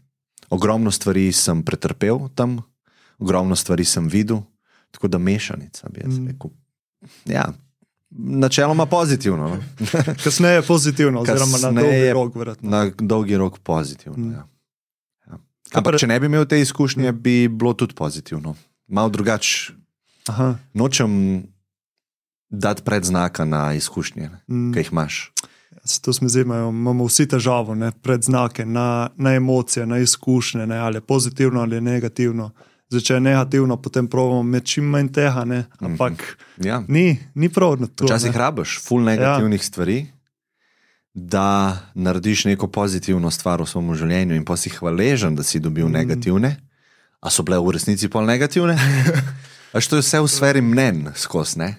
[0.50, 2.58] ogromno stvari sem pretrpel tam,
[3.18, 4.42] ogromno stvari sem videl,
[4.90, 6.50] tako da mešanica bi jaz rekel.
[7.30, 7.52] Ja,
[8.10, 9.48] načeloma pozitivno.
[9.48, 9.58] No?
[10.24, 12.34] Kasneje je pozitivno, oziroma na dolgi Kasneje- rok.
[12.34, 12.70] Verjetno.
[12.70, 14.18] Na dolgi rok pozitivno.
[14.18, 14.32] Mm.
[14.32, 14.46] Ja.
[15.30, 15.38] Ja.
[15.72, 18.56] Ampak, če ne bi imel te izkušnje, bi bilo tudi pozitivno.
[18.88, 19.79] Malo drugače.
[20.30, 21.42] Aha, Nočem
[22.50, 24.72] dati predznaka na izkušnje, mm.
[24.72, 25.32] ki jih imaš.
[26.02, 31.00] to zdi, imajo- imamo vsi težavo, ne, predznake na, na emocije, na izkušnje, ne, ali
[31.00, 32.50] pozitivno ali negativno.
[32.90, 35.64] Zdaj, če je negativno, potem pravimo imeti čim manj tega, ne?
[35.80, 36.82] ampak Ja.
[36.88, 38.04] ni, ni prav to.
[38.04, 38.38] Včasih ne.
[38.38, 39.64] rabiš ful negativnih ja.
[39.64, 40.06] stvari,
[41.14, 45.86] da narediš neko pozitivno stvar v svojem življenju in pa si hvaležen, da si dobil
[45.88, 45.92] mm.
[45.92, 46.56] negativne.
[47.20, 48.74] A so bile v resnici pol negativne?
[49.72, 51.58] Až to je vse v sferi mnen skozi.
[51.58, 51.76] ne.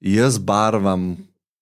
[0.00, 1.16] Jaz barvam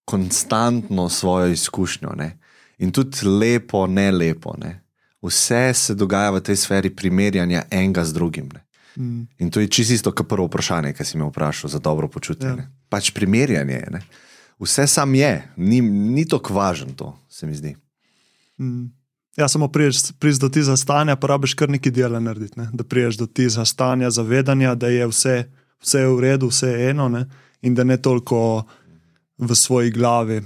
[0.05, 2.39] konstantno svojo izkušnjo ne?
[2.79, 4.55] in tudi lepo, ne lepo.
[4.59, 4.81] Ne?
[5.23, 8.49] Vse se dogaja v tej sferi primerjanja enega z drugim.
[8.55, 8.61] Ne?
[8.97, 9.27] Mm.
[9.39, 12.49] In to je čisto isto, kot prvo vprašanje, ki si me vprašal za dobro počutje.
[12.49, 12.57] Ja.
[12.57, 12.71] Ja.
[12.89, 13.89] Pač primerjanje je.
[13.91, 14.01] Ne?
[14.59, 17.77] Vse sam je, ni, ni tako važno, to se mi zdi.
[18.59, 18.91] Mm.
[19.39, 22.59] Ja, samo priješ, priješ do tega stanja, pa rabiš kar nekaj dela narediti.
[22.59, 22.69] Ne?
[22.73, 25.45] Da priješ do tega stanja zavedanja, da je vse,
[25.81, 27.27] vse v redu, vse eno, ne?
[27.63, 28.65] in da ne toliko
[29.39, 30.43] v svoji glavi.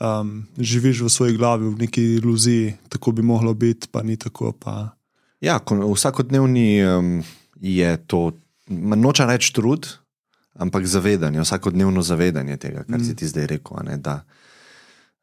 [0.00, 4.52] Um, živiš v svoji glavi, v neki iluziji, tako bi moglo biti, pa ni tako.
[4.52, 4.88] Pa...
[5.40, 7.22] Ja, ko- vsakodnevni um,
[7.60, 8.32] je to,
[8.96, 9.88] nočem reči trud,
[10.54, 13.04] ampak zavedanje, vsakodnevno zavedanje tega, kar mm.
[13.04, 13.84] si ti zdaj rekel.
[13.84, 14.22] Ne, da,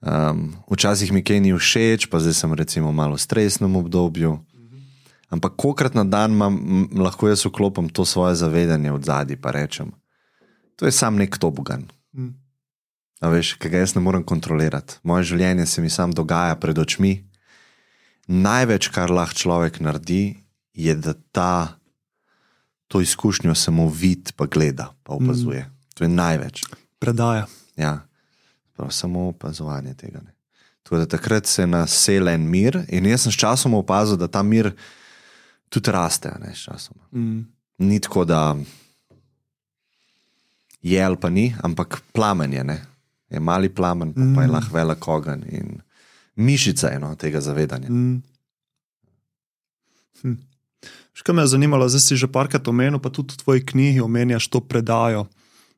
[0.01, 4.38] um, včasih mi kaj ni všeč, pa zdaj sem recimo malo v stresnem obdobju.
[5.27, 9.89] Ampak kokrat na dan imam, lahko jaz vklopim to svoje zavedanje od zadaj in rečem,
[10.79, 11.91] to je sam nek tobogan.
[12.15, 12.39] Mm.
[13.19, 15.01] A veš, ki ga jaz ne morem kontrolirati.
[15.03, 17.25] Moje življenje se mi sam dogaja pred očmi.
[18.27, 20.38] Največ, kar lahko človek naredi,
[20.77, 21.79] je, da ta,
[22.88, 25.65] to izkušnjo samo vidi, pa gleda, pa opazuje.
[25.65, 25.73] Mm.
[25.97, 26.63] To je največ.
[27.01, 27.47] Predaja.
[27.75, 28.06] Ja,
[28.77, 30.21] Prav, samo opazovanje tega.
[30.25, 30.33] Ne.
[30.83, 34.43] Tako da takrat se nasele en mir, in jaz sem s časom opazil, da ta
[34.43, 34.71] mir
[35.69, 36.31] tudi raste.
[36.39, 36.53] Ne.
[37.11, 37.41] Mm.
[37.77, 38.55] Ni tako, da
[40.81, 42.63] je ali pa ni, ampak plamen je.
[42.63, 42.77] Ne?
[43.29, 45.81] Je mali plamen, pa, pa je lahko velik ogenj in
[46.35, 47.89] mišica je no, tega zavedanja.
[47.89, 48.21] Mm.
[50.21, 50.37] Hm.
[51.17, 54.05] Še kaj me je zanimalo, zdaj si že parkrat omenil, pa tudi v tvoji knjigi
[54.05, 55.25] omenjaš to predajo.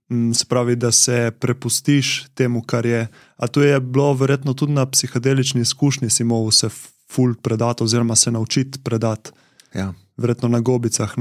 [0.10, 3.08] Mm, Se pravi, da se prepustiš temu, kar je.
[3.38, 6.69] A to je bilo verjetno tudi na psihedelični izkušnji, si mogel se
[7.08, 9.32] ful predati, oziroma se naučiti predati,
[9.74, 9.93] Ja.
[10.17, 11.13] verjetno na gobicah.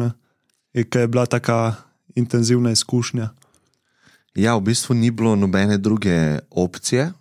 [0.88, 1.74] Kaj je bila taka
[2.14, 3.28] intenzivna izkušnja.
[4.34, 7.12] ja, v bistvu ni bilo nobene druge opcije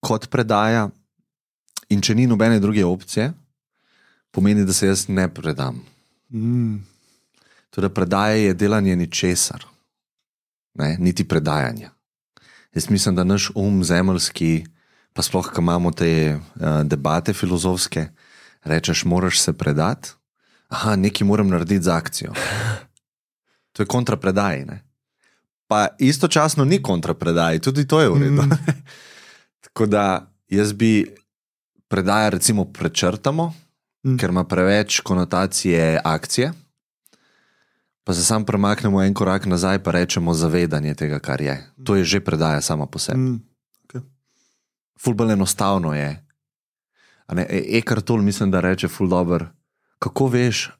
[0.00, 0.90] kot predaja,
[1.88, 3.32] in če ni nobene druge opcije,
[4.30, 5.82] pomeni, da se jaz ne predam.
[6.30, 6.76] Mm.
[7.70, 9.64] Torej, predaja je delanje ničesar,
[10.74, 11.90] ne, niti predajanja.
[12.74, 14.64] Jaz mislim, da naš um, zemeljski,
[15.12, 18.06] pa sploh, ko imamo te uh, debate filozofske,
[18.64, 20.10] rečeš, moraš se predati,
[20.68, 22.32] aha, nekaj moram narediti za akcijo.
[23.72, 24.64] To je kontrapredaj.
[24.64, 24.82] Ne?
[25.66, 28.42] Pa istočasno ni kontrapredaj, tudi to je v redu.
[28.42, 28.50] Mm.
[29.64, 31.14] Tako da jaz bi
[31.88, 33.52] predaja, recimo, prečrtamo,
[34.04, 34.16] Mm.
[34.18, 36.52] ker ima preveč konotacije akcije.
[38.04, 41.54] Pa se sam premaknemo en korak nazaj, pa rečemo zavedanje tega, kar je.
[41.84, 43.18] To je že predaja sama po sebi.
[43.18, 43.40] Mm.
[44.98, 46.26] Fulbol enostavno je.
[47.32, 49.44] Ne, e- Ekar Toll mislim, da reče ful dobr.
[49.98, 50.70] Kako veš,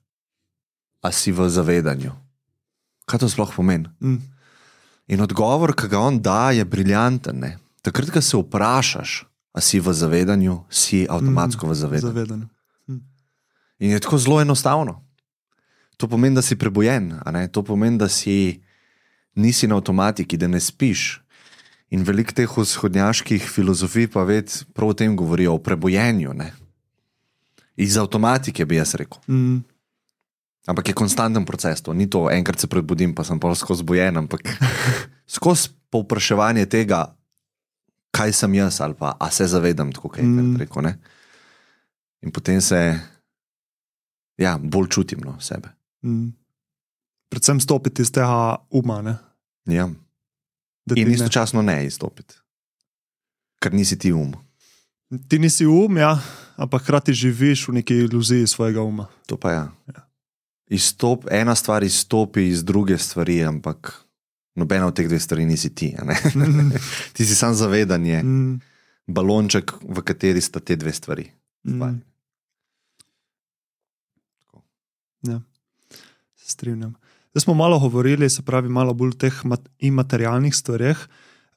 [1.02, 2.12] a si v zavedanju?
[3.06, 3.88] Kaj to sploh pomeni?
[4.02, 4.18] Mm.
[5.06, 7.38] In odgovor, ki ga on da, je briljanten.
[7.38, 7.58] Ne?
[7.82, 12.14] Takrat, ko se vprašaš, a si v zavedanju, si avtomatsko v zavedanju.
[12.14, 12.46] Zavedanje.
[13.82, 15.02] In je tako zelo enostavno.
[16.02, 17.12] To pomeni, da si prebojen,
[17.52, 18.58] to pomeni, da si
[19.38, 21.20] nisi na avtomatiki, da ne spiš.
[21.94, 26.32] In veliko teh vzhodnjaških filozofij pa ved, prav o tem govorijo, o prebojenju.
[26.34, 26.48] Ne?
[27.76, 29.20] Iz avtomatike bi jaz rekel.
[29.28, 29.60] Mm.
[30.66, 34.18] Ampak je konstanten proces, to ni to, enkrat se prebudim, pa sem pa skozi bojen,
[34.18, 34.42] ampak
[35.38, 37.04] skozi povpraševanje tega,
[38.10, 40.40] kaj sem jaz, ali pa a se zavedam, tako Mm.
[40.40, 40.56] mm.
[40.56, 40.82] rekel.
[40.82, 40.98] Ne?
[42.22, 42.98] In potem se
[44.38, 45.70] ja, bolj čutim no, sebe.
[46.02, 46.32] Mm.
[47.28, 48.28] Predvsem stopiti iz tega
[48.70, 49.02] uma.
[49.02, 49.16] Ne?
[49.66, 49.86] Ja.
[50.84, 52.34] Da In ti ne- istočasno ne izstopiti,
[53.58, 54.32] ker nisi ti um.
[55.22, 56.18] Ti nisi um, ja,
[56.56, 59.06] ampak hkrati živiš v neki iluziji svojega uma.
[59.26, 59.64] To pa ja.
[60.66, 63.92] Izstop, ena stvar izstopi iz druge stvari, ampak
[64.54, 65.94] nobena od teh dveh stvari nisi ti.
[65.98, 66.16] ne.
[67.14, 68.60] ti si sam zavedanje, Mm.
[69.06, 71.30] balonček, v kateri sta te dve stvari.
[71.64, 71.82] Mm.
[75.22, 75.51] Ja, se
[76.44, 76.94] strinjam.
[77.30, 80.98] Zdaj smo malo govorili, se pravi, malo bolj o teh mat- imaterialnih stvareh.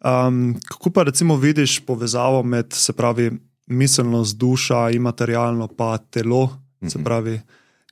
[0.01, 3.31] Um, kako pa recimo vidiš povezavo med, se pravi,
[3.67, 6.49] miselnost, duša, imaterialno pa telo?
[6.81, 7.03] Se Mhm.
[7.03, 7.41] pravi,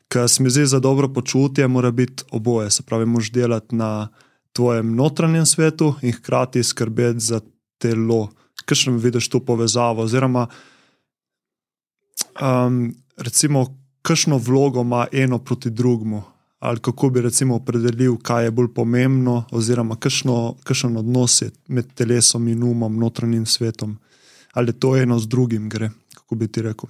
[0.08, 2.72] ker se mi zdi za dobro počutje, mora biti oboje.
[2.72, 4.08] Se pravi, moš delati na
[4.52, 7.42] tvojem notranjem svetu in hkrati skrbeti za
[7.78, 8.30] telo.
[8.66, 10.02] Kakšno vidiš to povezavo?
[10.02, 10.48] Oziroma,
[12.40, 13.66] um, recimo,
[14.02, 16.24] kakšno vlogo ima eno proti drugemu.
[16.63, 22.47] Ali kako bi recimo opredelil, kaj je bolj pomembno, oziroma kakšen odnos je med telesom
[22.47, 23.97] in umom, notranjim svetom,
[24.54, 26.89] ali to eno z drugim gre, kako bi ti rekel.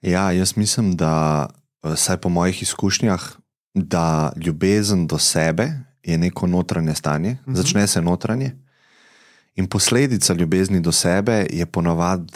[0.00, 1.50] Ja, jaz mislim, da,
[1.84, 3.28] vsaj po mojih izkušnjah,
[3.74, 5.68] da ljubezen do sebe
[6.02, 7.56] je neko notranje stanje, uh -huh.
[7.56, 8.56] začne se notranje.
[9.54, 12.32] In posledica ljubezni do sebe je ponovadi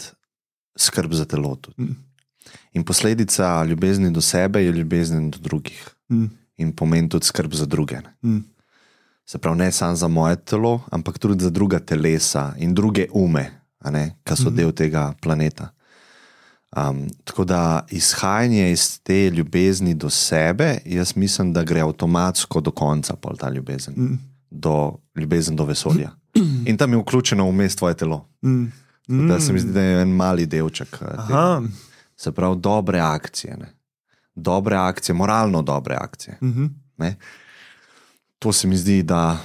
[0.77, 1.57] skrb za telo.
[1.77, 1.95] Mm.
[2.73, 5.94] In posledica ljubezni do sebe je ljubezen do drugih.
[6.11, 6.29] Mm.
[6.57, 7.99] In pomeni tudi skrb za druge.
[8.23, 8.43] Mm.
[9.25, 13.51] Se pravi, ne samo za moje telo, ampak tudi za druga telesa in druge ume,
[14.23, 14.55] ki so mm.
[14.55, 15.71] del tega planeta.
[16.75, 22.71] Um, tako da izhajanje iz te ljubezni do sebe, jaz mislim, da gre avtomatsko do
[22.71, 24.19] konca, pol ta ljubezen, mm.
[24.49, 26.11] do ljubezen do vesolja.
[26.69, 28.27] In tam je vključeno vmes tvoje telo.
[28.45, 28.65] Mm.
[29.07, 30.97] Da se mi zdi, da je en mali delček.
[31.01, 31.67] Eh,
[32.17, 33.57] se pravi, dobre akcije.
[33.57, 33.74] Ne?
[34.35, 36.37] Dobre akcije, moralno dobre akcije.
[36.41, 36.53] Mm
[36.97, 37.13] -hmm.
[38.39, 39.37] To se mi zdi, da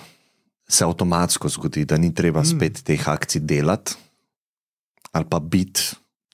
[0.68, 2.44] se avtomatsko zgodi, da ni treba mm.
[2.44, 3.94] spet teh akcij delati
[5.12, 5.82] ali pa biti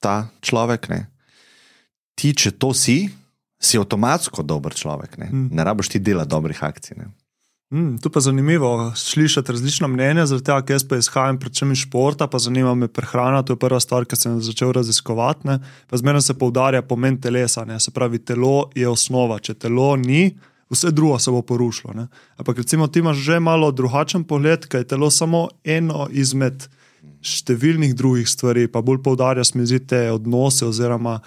[0.00, 0.88] ta človek.
[0.88, 1.06] Ne?
[2.14, 3.08] Ti, če to si,
[3.60, 5.16] si avtomatsko dober človek.
[5.18, 5.48] Ne, mm.
[5.56, 6.96] ne rabiš ti delati dobrih akcij.
[7.00, 7.08] Ne?
[7.74, 11.72] Mm, tu pa je zanimivo slišati različna mnenja, zaradi tega, ker jaz pa izhajam predvsem
[11.74, 13.42] iz športa, pa zanima me prehrana.
[13.42, 15.58] To je prva stvar, ki sem začel raziskovati.
[15.92, 17.64] Zmerno se poudarja pomen telesa.
[17.64, 17.80] Ne?
[17.80, 19.40] Se pravi, telo je osnova.
[19.42, 20.36] Če telo ni,
[20.70, 21.94] vse drugo se bo porušilo.
[21.94, 22.06] Ne?
[22.36, 26.68] Ampak recimo ti imaš že malo drugačen pogled, ker je telo samo eno izmed
[27.26, 31.18] številnih drugih stvari, pa bolj poudarja smizite odnose oziroma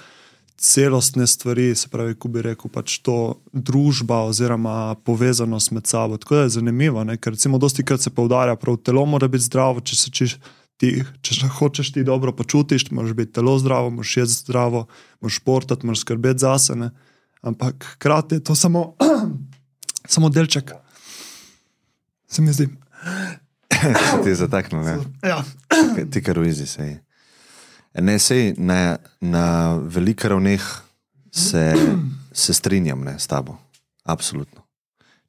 [0.60, 6.18] celostne stvari, se pravi, ko bi rekel, pač to družba oziroma povezanost med sabo.
[6.18, 7.18] Tako da je zanimivo, ne?
[7.18, 10.38] ker recimo dosti krat se poudarja, da telo mora biti zdravo, če se čiš.
[10.80, 10.94] Ti,
[11.28, 14.86] če se hočeš ti dobro počutiš, moraš biti telo zdravo, moraš jesti zdravo,
[15.20, 16.88] moraš športati, moraš skrbeti za sebe.
[17.42, 18.94] Ampak hkrati je to samo,
[20.16, 20.72] samo delček.
[22.32, 22.70] Se mi zdi.
[24.24, 24.98] ti je zataknil, ne?
[25.24, 25.44] Ja.
[26.12, 26.98] Ti kar v izi se je.
[27.94, 30.62] Ne, sej, na, na velikih ravneh
[31.32, 31.74] se,
[32.32, 33.58] se strinjam ne, s tabo.
[34.04, 34.62] Absolutno.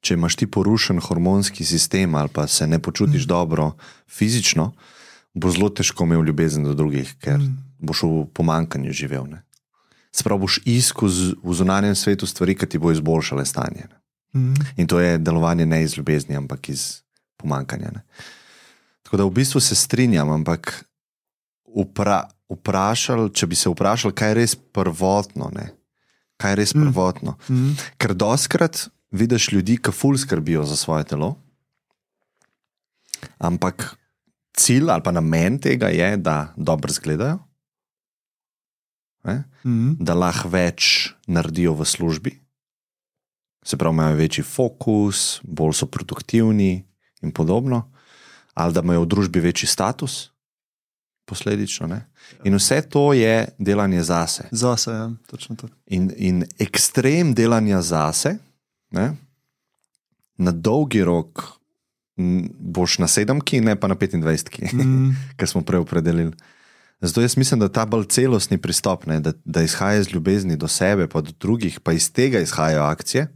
[0.01, 3.29] Če imaš ti porušen hormonski sistem ali pa se ne počutiš mm.
[3.29, 3.71] dobro
[4.09, 4.71] fizično,
[5.33, 7.57] bo zelo težko imel ljubezen do drugih, ker mm.
[7.85, 9.27] boš v pomankanju živel.
[10.11, 11.09] Sprav boš iskal
[11.43, 13.87] v zunanjem svetu stvari, ki ti bo izboljšale stanje.
[14.33, 14.53] Mm.
[14.77, 17.01] In to je delovanje ne iz ljubezni, ampak iz
[17.37, 17.91] pomankanja.
[17.93, 18.01] Ne.
[19.03, 20.83] Tako da v bistvu se strinjam, ampak
[21.65, 25.51] upra vprašali, če bi se vprašali, kaj je res prvotno.
[25.55, 25.71] Ne?
[26.41, 26.87] Kaj je res mm.
[26.87, 27.37] prvotno?
[27.49, 27.77] Mm.
[28.01, 31.35] Ker doskrat vidiš ljudi, ki ful skrbijo za svoje telo,
[33.37, 33.93] ampak
[34.57, 37.39] cilj ali pa namen tega je, da dobro izgledajo,
[39.63, 39.97] mm.
[39.99, 42.35] da lahko več naredijo v službi.
[43.61, 46.81] Se pravi, imajo večji fokus, bolj so produktivni
[47.21, 47.91] in podobno,
[48.57, 50.30] ali da imajo v družbi večji status
[51.31, 51.87] posledično.
[51.87, 52.01] Ne?
[52.43, 54.49] In vse to je delanje zase.
[54.51, 55.71] Zase, ja, točno to.
[55.87, 58.35] In, in ekstrem delanja zase,
[58.91, 59.13] ne?
[60.41, 61.43] na dolgi rok,
[62.59, 65.11] boš na sedemki, ne pa na 25, mm.
[65.39, 66.33] kar smo prej opredelili.
[67.01, 70.67] Zato jaz mislim, da ta bolj celostni pristop, ne, da, da izhaja iz ljubezni do
[70.67, 73.27] sebe, pa do drugih, pa iz tega izhajajo akcije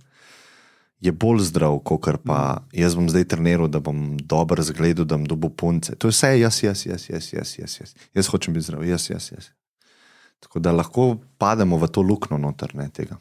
[0.99, 5.27] je bolj zdrav, kot pa jaz bom zdaj treniral, da bom dobro zgledal, da bom
[5.27, 5.95] dobil punce.
[5.95, 7.95] To je vse, jaz, jaz, jaz, jaz, jaz, jaz, jaz.
[8.13, 9.49] jaz hočem biti zdrav, jaz, jaz, jaz.
[10.39, 13.17] Tako da lahko pademo v to luknjo noter ne, tega,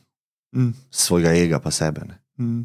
[0.56, 0.70] mm.
[0.90, 2.06] svojega ega, pa sebe.
[2.38, 2.62] Mm.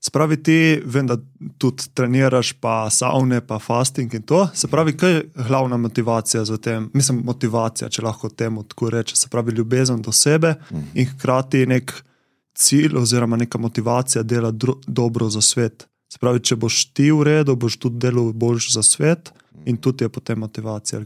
[0.00, 1.16] Spravi ti, vem, da
[1.58, 4.42] tudi treniraš, pa savne, pa fasting in to.
[4.54, 6.90] Se pravi, kaj je glavna motivacija za tem?
[6.92, 9.16] Mislim, motivacija, če lahko temu tako rečem.
[9.16, 10.90] Se pravi, ljubezen do sebe mm.
[10.94, 11.94] in hkrati nek
[12.54, 14.52] cilj oziroma neka motivacija dela
[14.86, 15.86] dobro za svet.
[16.12, 19.32] Se pravi, če boš ti v redu, boš tudi delal boljš za svet
[19.64, 21.00] in tudi je potem motivacija.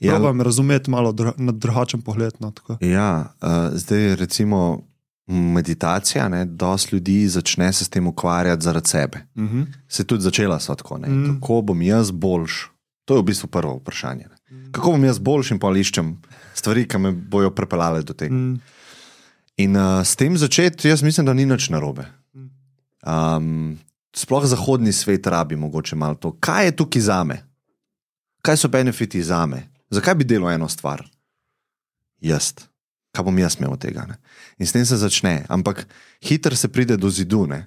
[0.00, 2.32] Ja, Pravim razumeti malo dr na drugačen pogled.
[2.40, 4.80] No, ja, uh, zdaj recimo
[5.28, 9.26] meditacija, da dosti ljudi začne se s tem ukvarjati zaradi sebe.
[9.34, 9.42] Uh.
[9.42, 9.66] -huh.
[9.88, 11.12] Se je tudi začela s tako, uh mhm.
[11.12, 11.40] -huh.
[11.40, 12.70] kako bom jaz boljš.
[13.04, 14.24] To je v bistvu prvo vprašanje.
[14.50, 14.60] Mhm.
[14.60, 14.72] -huh.
[14.72, 16.16] Kako bom jaz boljš in pa iščem
[16.54, 18.34] stvari, ki me bojo pripeljale do tega.
[18.34, 18.58] Uh -huh.
[19.58, 22.06] In uh, s tem začeti, jaz mislim, da ni nič narobe.
[23.02, 23.78] Um,
[24.14, 26.36] sploh zahodni svet rabi mogoče malo to.
[26.40, 27.42] Kaj je tukaj za me?
[28.42, 29.66] Kaj so benefiti za me?
[29.90, 31.02] Zakaj bi delal eno stvar?
[32.20, 32.54] Jaz.
[33.10, 34.06] Kaj bom jaz imel od tega?
[34.06, 34.18] Ne?
[34.58, 35.42] In s tem se začne.
[35.48, 35.86] Ampak
[36.22, 37.46] hitro se pride do zidu.
[37.50, 37.66] Ne?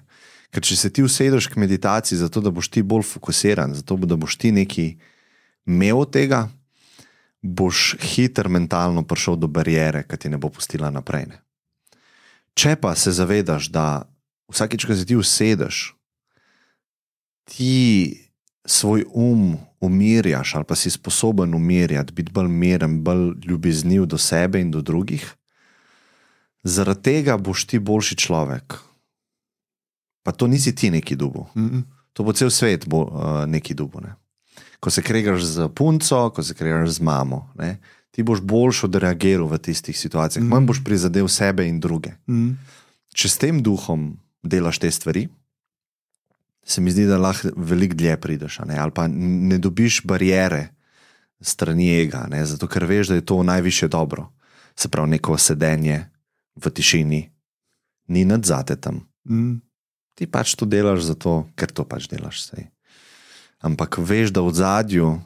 [0.52, 4.16] Ker če se ti usedeš k meditaciji, zato da boš ti bolj fokusiran, zato da
[4.16, 4.94] boš ti nekaj
[5.66, 6.46] imel od tega,
[7.42, 11.28] boš hitro mentalno prišel do barijere, ki ti ne bo pustila naprej.
[11.32, 11.40] Ne?
[12.58, 14.04] Če pa se zavedaš, da
[14.52, 15.94] vsakeč, ko se ti usedeš,
[17.48, 17.74] ti
[18.64, 24.60] svoj um umirjaš, ali pa si sposoben umirjati, biti bolj miren, bolj ljubezniv do sebe
[24.60, 25.24] in do drugih,
[26.62, 28.78] zaradi tega boš ti boljši človek.
[30.22, 31.46] Pa to nisi ti neki dubu.
[31.56, 31.82] Mm -mm.
[32.12, 34.00] To bo cel svet bo, uh, neki dubu.
[34.00, 34.14] Ne?
[34.80, 37.80] Ko se kregaš z punco, ko se kregaš z mamo, ne?
[38.12, 40.52] Ti boš boljš odreagiral v tistih situacijah, mm.
[40.52, 42.12] manj boš prizadel sebe in druge.
[42.28, 42.58] Mm.
[43.16, 44.12] Če s tem duhom
[44.44, 45.26] delaš te stvari,
[46.64, 48.78] se mi zdi, da lahko veliko dlje prideš, ne?
[48.78, 50.68] ali pa ne dobiš barijere
[51.40, 52.44] strani ega, ne?
[52.46, 54.28] zato ker veš, da je to najviše dobro.
[54.76, 56.04] Se pravi, neko sedenje
[56.56, 57.22] v tišini,
[58.08, 59.02] ni nadzate tam.
[59.28, 59.58] Mm.
[60.14, 62.44] Ti pač to delaš zato, ker to pač delaš.
[62.44, 62.68] Sej.
[63.64, 65.16] Ampak veš, da v zadju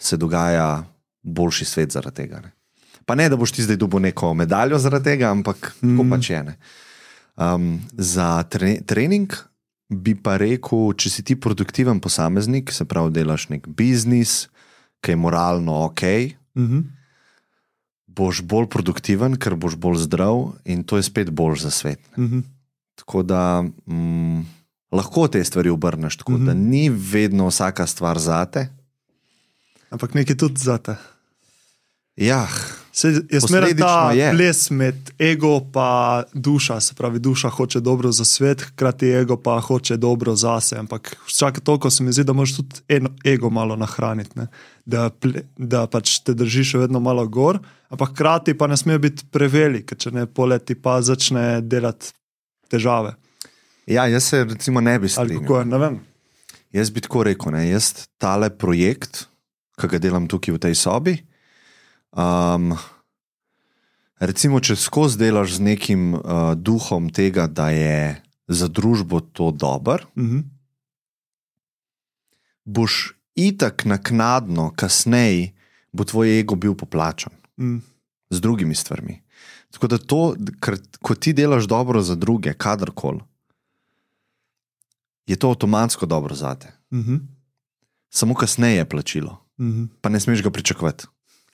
[0.00, 0.84] se dogaja
[1.26, 2.40] boljši svet zaradi tega.
[2.44, 2.52] Ne?
[3.06, 6.10] Pa ne, da boš ti zdaj dobil neko medaljo zaradi tega, ampak mm.
[6.10, 6.42] pač je.
[6.46, 6.56] Ne?
[7.36, 9.34] Um, za tre trening
[9.90, 14.46] bi pa rekel, če si ti produktiven posameznik, se pravi, delaš nek biznis,
[15.04, 16.02] ki je moralno ok,
[16.56, 16.84] Mm -hmm.
[18.06, 22.00] boš bolj produktiven, ker boš bolj zdrav in to je spet bolj za svet.
[22.16, 22.24] Ne?
[22.24, 22.42] Mm -hmm.
[22.94, 24.40] Tako da mm,
[24.92, 26.40] lahko te stvari obrneš, tako mm -hmm.
[26.40, 26.46] Mhm.
[26.46, 28.68] da ni vedno vsaka stvar zate.
[29.90, 30.96] Ampak nekaj tudi zate.
[32.16, 32.46] Ja,
[32.96, 34.30] Se, jaz merim, da je.
[34.32, 39.60] ples med ego in duša, se pravi, duša hoče dobro za svet, hkrati ego pa
[39.60, 40.80] hoče dobro za sebe.
[40.80, 44.46] Ampak vsake toliko se mi zdi, da moraš tudi eno ego malo nahraniti, ne?
[44.86, 45.10] da,
[45.56, 49.98] da pač te držiš vedno malo gor, ampak hkrati pa ne sme biti prevelik, ker
[49.98, 52.14] če ne poleti pa začne delati
[52.72, 53.12] težave.
[53.86, 55.42] ja, jaz se recimo ne bi strinjal.
[55.42, 56.00] kako ne vem.
[56.72, 59.26] Jaz bi tako rekel, ne, jaz tale projekt,
[59.76, 61.18] ki ga delam tukaj v tej sobi.
[62.16, 62.72] Um,
[64.18, 66.22] recimo, če skozi delaš z nekim uh,
[66.54, 68.16] duhom tega, da je
[68.48, 70.38] za družbo to dober, Mhm.
[72.64, 75.52] boš itak naknadno, kasneje,
[75.92, 77.78] bo tvoj ego bil poplačan Mm.
[78.30, 79.22] z drugimi stvarmi.
[79.70, 80.20] Tako da to,
[80.60, 83.20] kar, ko ti delaš dobro za druge, kadarkoli,
[85.26, 86.72] je to avtomatsko dobro za te.
[86.92, 87.16] Mhm.
[88.10, 89.84] Samo kasneje je plačilo, Mhm.
[90.00, 91.06] pa ne smeš ga pričakovati.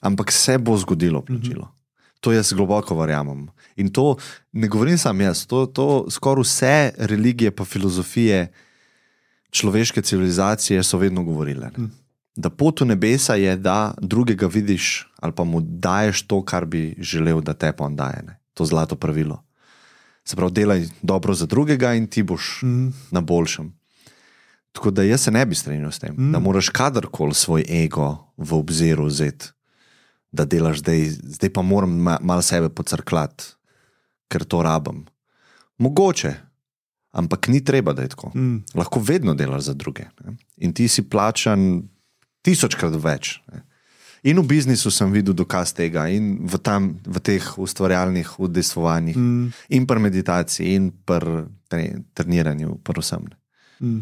[0.03, 1.69] Ampak se bo zgodilo plačilo.
[2.19, 3.47] To jaz globoko verjamem.
[3.75, 4.15] In to
[4.51, 8.51] ne govorim sam jaz, to, to skoraj vse religije, pa filozofije
[9.51, 11.71] človeške civilizacije so vedno govorile.
[11.77, 11.89] Ne?
[12.35, 16.95] Da pot v nebesa je, da drugega vidiš ali pa mu daješ to, kar bi
[16.99, 18.23] želel, da te pa on daje.
[18.27, 18.39] Ne?
[18.53, 19.43] To zlato pravilo.
[20.25, 22.87] Se pravi, delaj dobro za drugega in ti boš Mhm.
[23.11, 23.73] na boljšem.
[24.71, 26.31] Tako da jaz se ne bi strinjal s tem, mm.
[26.31, 29.51] da moraš kadarkoli svoj ego v obziru vzeti,
[30.33, 31.01] da delaš zdaj,
[31.37, 33.53] zdaj pa moram ma, malo sebe pocrklati,
[34.27, 35.03] ker to rabim.
[35.77, 36.33] Mogoče,
[37.13, 38.31] ampak ni treba, da je tako.
[38.35, 38.63] Mm.
[38.73, 40.09] Lahko vedno delaš za druge.
[40.23, 40.35] Ne?
[40.57, 41.83] In ti si plačan
[42.41, 43.37] tisočkrat več.
[43.53, 43.61] Ne?
[44.23, 49.51] In v biznisu sem videl dokaz tega, in v, tam, v teh ustvarjalnih udejstvovanjih, Mm.
[49.69, 53.29] in pri meditaciji, in pri tre- treniranju, predvsem.
[53.29, 53.35] ne.
[53.83, 54.01] Mm.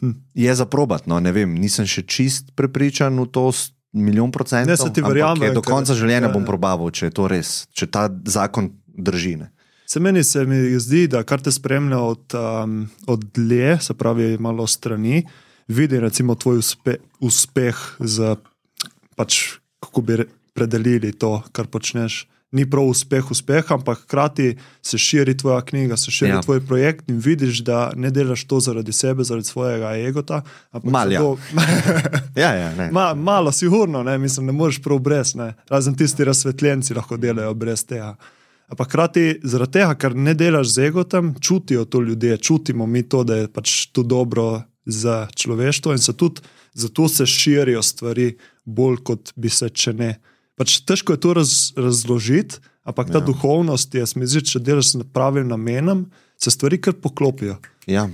[0.00, 0.12] Hm.
[0.34, 3.50] Je za probat, no ne vem, nisem še čist prepričan v to
[3.92, 4.70] milijon procentov.
[4.70, 6.48] Ne, saj ti verjamem, Do konca življenja ja, bom ja.
[6.52, 9.36] probaval, če je to res, če ta zakon drži.
[9.40, 9.50] Ne.
[9.90, 14.36] Se meni se mi zdi, da kar te spremlja od, um, od dlje, se pravi
[14.38, 15.24] malo strani,
[15.70, 18.36] vidi recimo tvoj uspe, uspeh z,
[19.18, 19.40] pač,
[19.82, 22.24] kako bi re- predelili to, kar počneš.
[22.52, 26.40] Ni prav uspeh, uspeh, ampak hkrati se širi tvoja knjiga, se širi Ja.
[26.42, 30.42] tvoj projekt in vidiš, da ne delaš to zaradi sebe, zaradi svojega egota.
[30.82, 31.20] Mal, ja.
[31.20, 31.38] zato-
[32.36, 32.90] Ja, ja, ne.
[32.90, 35.54] Ma, malo, sigurno, ne, mislim, ne moreš prav brez, ne.
[35.68, 38.16] razen tisti razsvetljenci lahko delajo brez tega.
[38.68, 43.24] Ampak hkrati zaradi tega, ker ne delaš z egotem, čutijo to ljudje, čutimo mi to,
[43.24, 46.40] da je pač to dobro za človeštvo in se tudi
[46.72, 50.20] zato se širijo stvari bolj, kot bi se, če ne.
[50.60, 53.24] Pač težko je to raz, razložiti, ampak ta Ja.
[53.24, 56.04] duhovnost je, mi zdi, če delaš s pravim namenom,
[56.36, 57.56] se stvari kar poklopijo.
[57.86, 58.04] Ja.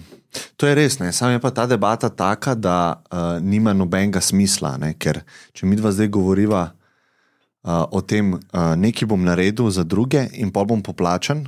[0.57, 1.11] To je res, ne.
[1.11, 4.77] samo je pa ta debata taka, da uh, nima nobenega smisla.
[4.77, 4.95] Ne?
[4.95, 6.71] Ker če mi dva zdaj govoriva
[7.63, 8.41] uh, o tem, uh,
[8.77, 11.47] nekaj bom naredil za druge in pa bom poplačan,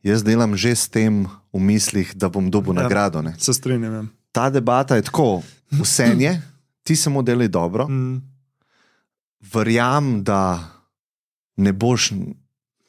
[0.00, 2.82] jaz delam že s tem v mislih, da bom dobil Ja.
[2.82, 3.22] nagrado.
[3.22, 3.36] Ne.
[3.38, 3.92] Se strinjam.
[3.92, 4.02] ja.
[4.32, 6.32] Ta debata je tako, vse je,
[6.82, 8.31] ti samo delaj dobro, Mm,
[9.42, 10.70] verjamem, da
[11.56, 12.12] ne boš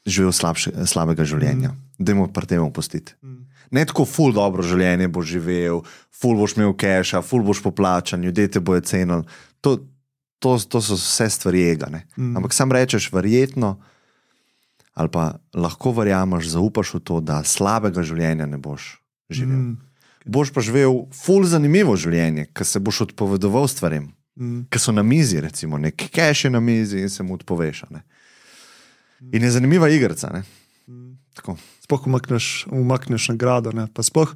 [0.06, 1.74] živel slabše, slabega življenja.
[1.74, 2.04] Mm.
[2.04, 3.16] Dajmo pri tem opustiti.
[3.24, 3.40] mm,
[3.74, 5.82] Ne tako ful dobro življenje boš živel,
[6.14, 9.24] ful boš imel keša, ful boš poplačan, ljudje te bojo cenili.
[9.62, 9.78] To,
[10.40, 11.90] to, to so vse stvari ega.
[11.90, 12.04] ne.
[12.18, 12.38] Mm.
[12.38, 13.80] Ampak sam rečeš, verjetno,
[14.94, 19.00] ali pa lahko verjameš, zaupaš v to, da slabega življenja ne boš
[19.34, 19.74] živel.
[19.74, 19.78] Mm.
[20.26, 24.66] Boš pa živel ful zanimivo življenje, ker se boš odpovedoval stvarem, Mm.
[24.70, 27.84] ki so na mizi, recimo nek cache je na mizi in se mu odpoveš.
[29.32, 30.30] In je zanimiva igrica.
[30.34, 30.44] ne.
[31.34, 31.58] Tako.
[31.82, 33.72] Sploh umakneš, umakneš nagrado.
[33.72, 33.88] Ne?
[33.94, 34.36] Pa sploh,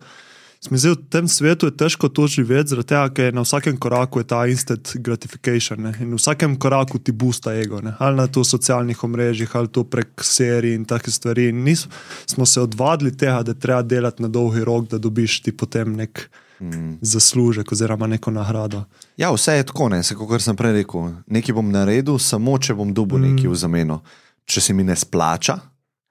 [0.62, 4.28] zdi, v tem svetu je težko to živeti, zaradi tega, ker na vsakem koraku je
[4.28, 5.82] ta instant gratification.
[5.86, 5.94] Ne?
[6.02, 7.94] In v vsakem koraku ti busta ego, ne?
[8.00, 11.50] ali na to socialnih omrežjih, ali to prek serij in take stvari.
[11.54, 11.88] In nis,
[12.26, 16.30] smo se odvadili tega, da treba delati na dolgi rok, da dobiš ti potem nek
[16.60, 16.98] Mm.
[17.02, 18.84] zaslužek oziroma neko nagrado.
[19.18, 21.12] Ja, vse je tako, ne, kot sem prej rekel.
[21.30, 23.30] Nekaj bom naredil, samo če bom dobil mm.
[23.30, 23.98] nekaj v zameno.
[24.46, 25.58] Če se mi ne splača,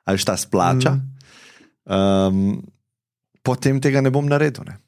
[0.07, 1.03] ali šta splača, mm.
[1.91, 2.63] um,
[3.43, 4.69] potem tega ne bom naredil.
[4.69, 4.79] Ne.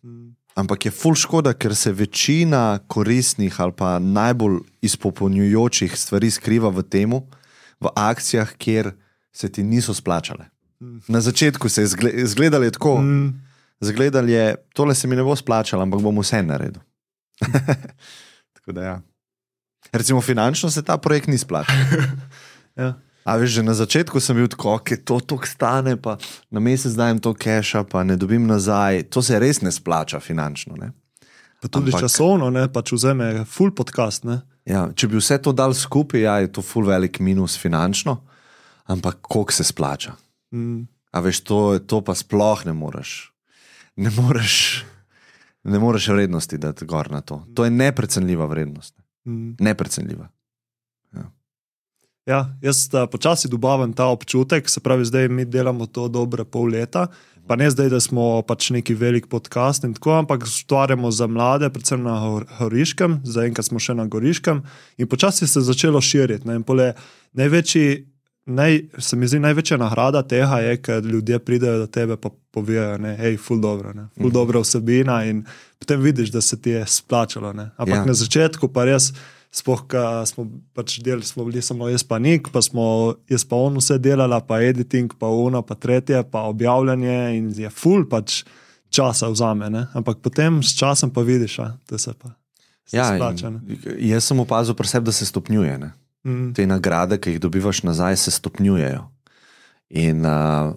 [0.59, 6.83] Ampak je ful škoda, ker se večina koristnih ali pa najbolj izpopolnjujočih stvari skriva v
[6.83, 7.19] tem,
[7.81, 8.93] v akcijah, kjer
[9.33, 10.51] se ti niso splačale.
[11.09, 13.48] Na začetku se je zgle- izgledalo tako, mm.
[13.81, 16.83] Zgledalo je, tole se mi ne bo splačalo, ampak bom vse naredil.
[18.57, 18.97] tako da ja.
[19.93, 21.77] Recimo finančno se ta projekt ni splačal.
[22.79, 22.95] Ja.
[23.27, 26.15] A veš, že na začetku sem bil tako, da to tok stane, pa
[26.47, 29.11] na mesec dajem to keša, pa ne dobim nazaj.
[29.11, 30.79] To se res ne splača finančno.
[30.79, 30.95] Ne?
[31.61, 32.71] Pa tudi Ampak- časovno, ne?
[32.71, 34.25] pač vzame full podcast.
[34.25, 34.47] Ne?
[34.63, 38.23] Ja, če bi vse to dal skupaj, ja, je to ful velik minus finančno,
[38.87, 40.15] ampak koliko se splača.
[40.55, 40.87] Mm.
[41.13, 43.35] A veš, to, to pa sploh ne moreš.
[43.99, 44.85] Ne moreš,
[45.65, 47.43] ne moreš vrednosti dati gor na to.
[47.55, 48.95] To je neprecenljiva vrednost.
[49.27, 49.57] Mm.
[49.59, 50.29] Neprecenljiva.
[52.29, 56.69] Ja, jaz uh, počasi dobavam ta občutek, se pravi, zdaj mi delamo to dobre pol
[56.69, 57.07] leta.
[57.49, 61.71] Pa ne zdaj, da smo pač neki velik podcast in tako, ampak ustvarjamo za mlade,
[61.73, 64.61] predvsem na Gor- Goriškem, zaenkrat smo še na Goriškem
[65.01, 66.45] in počasi se je začelo širiti.
[66.49, 66.91] Ne, pole
[67.33, 68.05] največji,
[68.49, 72.99] naj, se mi zdi, največja nagrada tega je, ker ljudje pridejo do tebe in povejo,
[72.99, 75.45] da je ful dobro, ne, ful dobra vsebina in
[75.79, 77.53] potem vidiš, da se ti je splačalo.
[77.53, 77.71] Ne.
[77.77, 78.05] Ampak Ja.
[78.05, 79.13] na začetku pa res.
[79.51, 80.43] Sploh, ko smo
[80.75, 84.41] pač delali, smo bili samo jaz, pa nik, pa smo jaz pa on vse delala,
[84.41, 88.43] pa editing, pa uno, pa tretje, pa objavljanje in je full pač
[88.91, 89.71] časa vzame.
[89.71, 89.87] Ne?
[89.95, 92.29] Ampak potem s časom pa vidiš, a, da se pa
[92.85, 93.53] se Ja, splača.
[93.99, 95.79] jaz sem opazil pri sebi, da se stopnjuje.
[95.79, 95.93] Ne?
[96.27, 99.05] Mm, Te nagrade, ki jih dobivaš nazaj, se stopnjujejo.
[99.91, 100.75] In uh,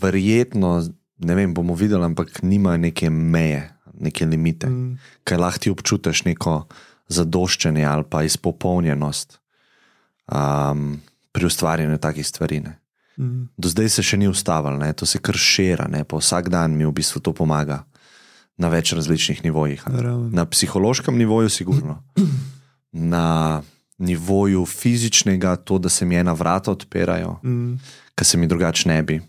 [0.00, 0.78] verjetno,
[1.18, 3.68] ne vem, bomo videli, ampak nima neke meje,
[4.00, 4.96] neke limite, mm.
[5.24, 6.64] kaj lahko ti občutiš neko
[7.10, 9.40] zadoščenje ali pa izpopolnjenost
[10.32, 11.00] um,
[11.32, 12.60] pri ustvarjanju takih stvari.
[12.60, 12.78] Ne.
[13.18, 14.92] mm, Do zdaj se še ni ustavilo, ne.
[14.92, 16.04] to se kar šira, ne.
[16.04, 17.84] pa vsak dan mi v bistvu to pomaga
[18.60, 19.84] na več različnih nivojih.
[20.32, 22.02] Na psihološkem nivoju, sigurno.
[22.92, 23.62] Na
[24.00, 27.74] nivoju fizičnega, to, da se mi ena vrata odpirajo, Mm,
[28.14, 29.20] ki se mi drugače ne bi,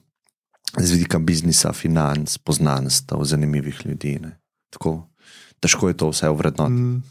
[0.77, 4.19] z vidika biznisa, financ, poznanstv, zanimivih ljudi.
[4.21, 4.37] Ne.
[4.69, 5.07] Tako
[5.59, 6.71] težko je to vse uvrednoti.
[6.71, 7.03] mm.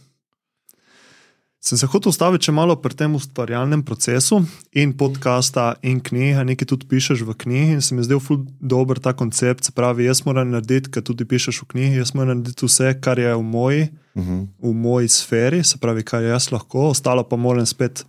[1.61, 4.39] Sem se hotel ustaviti še malo pri tem ustvarjalnem procesu
[4.73, 8.97] in podcasta in knjige, nekaj tudi pišeš v knjigi in se mi zdel ful dober
[8.97, 9.69] ta koncept.
[9.69, 13.21] Se pravi, jaz moram narediti, kar tudi pišeš v knjigi, jaz moram narediti vse, kar
[13.21, 14.47] je v moji Uh -huh.
[14.59, 18.05] v moji sferi, se pravi, kaj jaz lahko, ostalo pa moram spet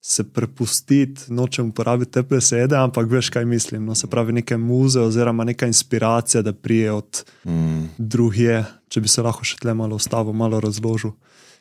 [0.00, 3.84] se prepustiti, nočem uporabiti te besede, ampak veš, kaj mislim.
[3.84, 9.08] No, se pravi, neke muze oziroma neka inspiracija, da prije od mm, drugje, če bi
[9.08, 11.12] se lahko še tle malo ustavil, malo razložil.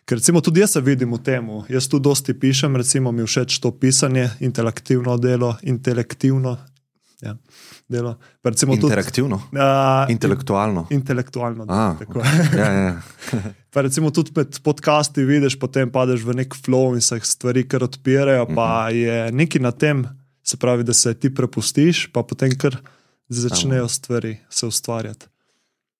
[0.07, 3.59] Ker recimo tudi jaz se vidim v tem, jaz tu dosti pišem, recimo mi všeč
[3.59, 6.53] to pisanje, intelektivno delo, intelektivno
[7.21, 7.33] ja,
[7.91, 8.13] delo.
[8.41, 10.85] Pa recimo tudi, interaktivno, uh, intelektualno.
[10.95, 11.79] intelektualno delo.
[11.79, 12.23] A, tako.
[12.55, 13.01] Ja, ja.
[13.73, 17.83] Pa recimo tudi med podcasti vidiš, potem padeš v nek flow in se stvari kar
[17.83, 20.05] odpirajo, pa je nekaj na tem,
[20.41, 22.79] se pravi, da se ti prepustiš, pa potem kar
[23.29, 25.27] začnejo stvari se ustvarjati.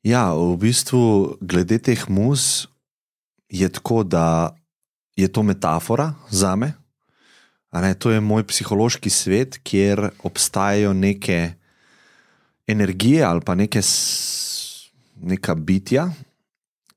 [0.02, 2.66] ja, v bistvu, glede teh muz,
[3.50, 4.56] je tako, da
[5.16, 6.74] je to metafora za me.
[7.72, 11.54] Ne, to je moj psihološki svet, kjer obstajajo neke
[12.68, 13.82] energije ali pa neke
[15.22, 16.10] neka bitja,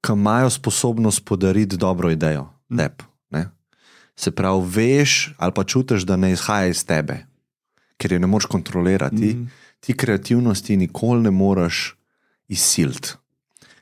[0.01, 2.49] ki imajo sposobnost podariti dobro idejo.
[2.77, 3.49] Teb, ne.
[4.17, 7.27] Se pravi, veš ali pa čutiš, da ne izhaja iz tebe,
[7.97, 9.35] ker je ne moreš kontrolirati.
[9.35, 9.45] Mhm.
[9.81, 11.97] Ti kreativnosti nikoli ne moreš
[12.49, 13.20] izsiliti.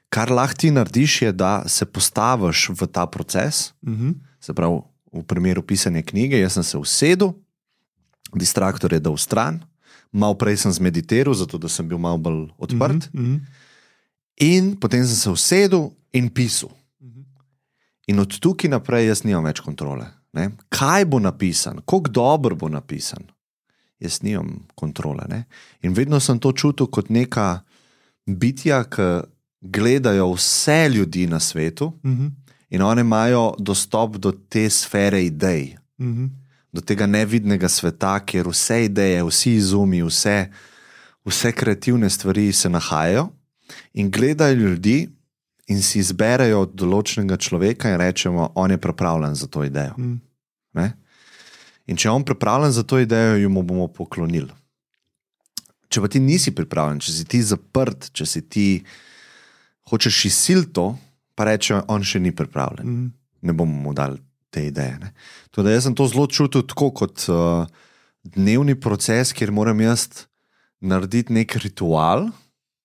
[0.09, 4.11] Kar lahko ti narediš, je, da se postaviš v ta proces, Mhm.
[4.41, 4.81] se pravi,
[5.13, 7.33] v primeru pisanja knjige, jaz sem se usedel,
[8.33, 9.61] distraktor je dal stran,
[10.13, 13.37] malo prej sem zmeditiral, zato da sem bil malo bolj odprt, Mhm.
[14.37, 16.71] in potem sem se usedel in pisal.
[17.01, 17.21] Mhm.
[18.07, 20.07] In od tukaj naprej jaz nimam več kontrole.
[20.33, 20.51] Ne?
[20.69, 23.25] Kaj bo napisan, kako dobro bo napisan,
[23.99, 25.25] jaz nimam kontrole.
[25.29, 25.45] Ne?
[25.83, 27.61] In vedno sem to čutil kot neka
[28.27, 29.29] bitja, ki
[29.61, 32.31] gledajo vse ljudi na svetu Uh -huh.
[32.71, 36.29] in oni imajo dostop do te sfere idej, Uh -huh.
[36.73, 40.51] do tega nevidnega sveta, kjer vse ideje, vsi izumi, vse,
[41.25, 43.29] vse kreativne stvari se nahajajo
[43.93, 45.09] in gledajo ljudi.
[45.71, 49.95] In si izberejo določenega človeka, in rečemo, on je pripravljen za to idejo.
[49.99, 50.21] Mm.
[51.89, 54.53] In če je on pripravljen za to idejo, jo mu bomo poklonili.
[55.89, 58.67] Če pa ti nisi pripravljen, če si ti zaprt, če si ti
[59.89, 60.93] hočeš izsiliti to,
[61.35, 62.89] pa reče, on še ni pripravljen.
[62.89, 63.13] Mm.
[63.49, 64.19] Ne bomo mu dali
[64.51, 64.99] te ideje.
[65.03, 65.13] Ne?
[65.55, 67.69] Tudi jaz sem to zelo čutil tako kot uh,
[68.25, 70.27] dnevni proces, kjer moram jaz
[70.81, 72.31] narediti nek ritual,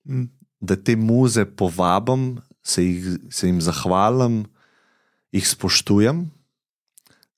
[0.05, 0.27] Mm.
[0.59, 4.45] da te muze povabim, se, jih, se jim zahvalim,
[5.31, 6.25] jih spoštujem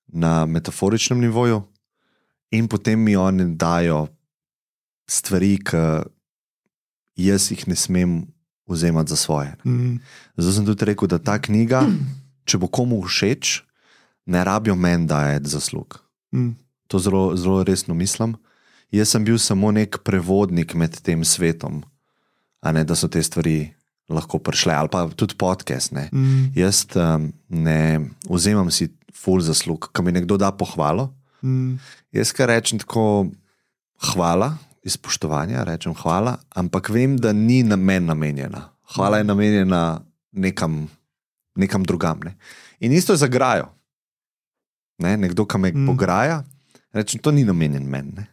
[0.07, 1.63] na metaforičnem nivoju,
[2.51, 4.07] in potem mi oni dajo
[5.09, 5.83] stvari, ki
[7.21, 8.15] jaz jih ne smem
[8.67, 9.55] vzemati za svoje.
[9.65, 9.99] Mm.
[10.37, 11.85] Zato sem tudi rekel, da ta knjiga,
[12.45, 13.61] če bo komu všeč,
[14.25, 15.99] ne rabijo meni dajati zaslug.
[16.33, 16.55] Mm.
[16.87, 18.35] To zelo, zelo resno mislim.
[18.91, 21.83] Jaz sem bil samo nek prevodnik med tem svetom,
[22.61, 23.73] a ne da so te stvari
[24.09, 25.91] lahko prišle, ali pa tudi podcast.
[25.91, 26.09] Ne.
[26.13, 26.53] Mm.
[26.55, 31.09] Jaz um, ne vzemam si full zaslug, ki mi nekdo da pohvalo.
[31.41, 31.77] Mm.
[32.13, 33.31] Jaz kar rečem tako,
[34.11, 34.53] hvala,
[34.85, 38.69] iz spoštovanja rečem hvala, ampak vem, da ni na meni namenjena.
[38.95, 40.85] Hvala je namenjena nekam,
[41.57, 42.19] nekam drugam.
[42.23, 42.35] Ne.
[42.79, 43.71] In isto je za grajo.
[45.01, 45.87] Ne, nekdo, ki me Mm.
[45.89, 46.43] pograja,
[46.93, 48.13] rečem, to ni namenjen meni.
[48.15, 48.27] Ne.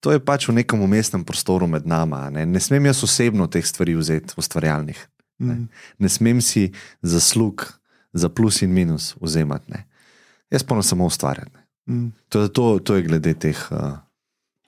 [0.00, 2.30] To je pač v nekem umestnem prostoru med nama.
[2.30, 4.98] Ne, ne smem jaz osebno teh stvari vzeti, ustvarjalnih.
[5.40, 5.68] Mm.
[5.98, 6.72] Ne smem si
[7.02, 7.64] zaslug
[8.12, 9.72] za plus in minus vzemati.
[9.72, 9.84] Ne.
[10.50, 11.48] Jaz pa samo ustvarjam.
[11.54, 11.60] ne.
[11.94, 12.12] Mm.
[12.28, 13.98] To, to, to je glede teh uh,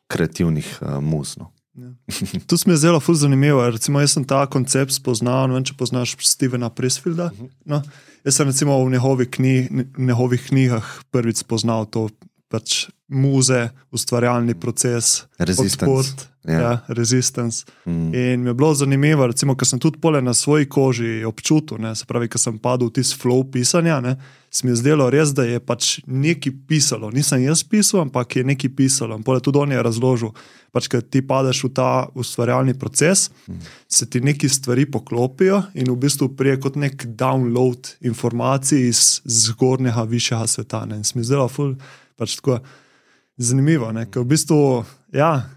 [0.07, 1.37] kreativnih uh, muz.
[1.39, 1.53] No.
[2.47, 3.71] Tu se mi je zelo zanimivo.
[3.71, 7.31] Recimo, jaz sem ta koncept spoznal, ne vem, če poznaš Stevena Presfielda.
[7.65, 7.83] No,
[8.25, 9.57] jaz sem recimo v njegovi kni,
[9.99, 12.09] njegovih knjigah prvič spoznal to
[12.49, 15.77] pač muze, ustvarjalni proces, Resistance.
[15.79, 16.61] podport, Ja.
[16.61, 17.65] ja, resistance.
[17.85, 18.15] Mm.
[18.15, 21.91] In mi je bilo zanimivo, recimo, ker sem tudi pole na svoji koži občutil, ne,
[21.95, 24.13] se pravi, ker sem padel v tisti flow pisanja, ne,
[24.51, 27.11] se mi je zdelo res, da je pač nekaj pisalo.
[27.11, 29.19] Nisem jaz pisal, ampak je nekaj pisalo.
[29.19, 30.31] In pole tudi on je razložil,
[30.71, 33.27] pač, ker ti padeš v ta ustvarjalni proces,
[33.89, 40.07] se ti neki stvari poklopijo in v bistvu prije kot nek download informacij iz zgornjega,
[40.07, 40.87] višjega sveta.
[40.87, 40.97] Ne.
[40.97, 41.75] In se mi je zdelo ful,
[42.15, 42.61] pač tako
[43.37, 45.49] zanimivo, ne, ker v bistvu, ja.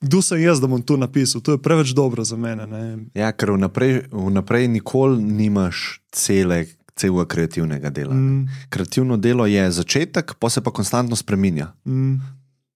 [0.00, 1.40] Kdo sem jaz, da bom to napisal?
[1.40, 2.64] To je preveč dobro za mene.
[2.64, 2.98] Ne?
[3.14, 8.14] Ja, ker vnaprej, vnaprej nikoli nimaš cele, celega kreativnega dela.
[8.14, 8.32] Mm.
[8.38, 11.72] Mm, Kreativno delo je začetek, pa se pa konstantno spremenja.
[11.84, 12.16] mm,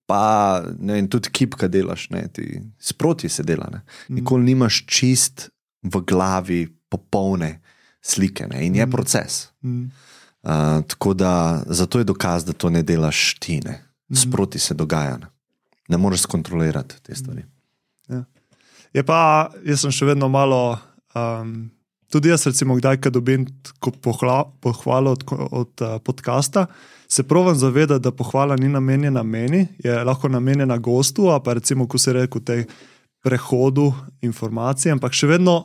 [0.07, 0.21] Pa
[0.79, 2.45] ne, vem, tudi kip, ki delaš, ne, ti
[2.79, 3.71] sproti se dela.
[3.73, 3.81] Ne.
[4.11, 5.49] Nikoli nimaš čist
[5.83, 7.63] v glavi popolne
[8.03, 8.91] slike ne, in je Mm.
[8.91, 9.49] proces.
[9.63, 9.91] mm,
[10.43, 10.51] Uh,
[10.85, 11.33] tako da
[11.67, 13.81] zato je dokaz, da to ne delaš ti, ne.
[14.17, 15.19] Sproti se dogaja.
[15.19, 15.27] Ne,
[15.89, 17.45] ne moreš kontrolirati te stvari.
[18.95, 20.79] Je pa, jaz sem še vedno malo.
[21.19, 21.71] Um,
[22.15, 23.47] tudi jaz, recimo, kdaj, ko dobim
[24.03, 26.69] pohla, pohvalo od, od uh, podcasta,
[27.11, 31.89] se provam zavedati, da pohvala ni namenjena meni, je lahko namenjena gostu, a pa recimo,
[31.91, 32.65] ko se reče, v tej
[33.25, 33.91] prehodu
[34.23, 35.65] informacij, ampak še vedno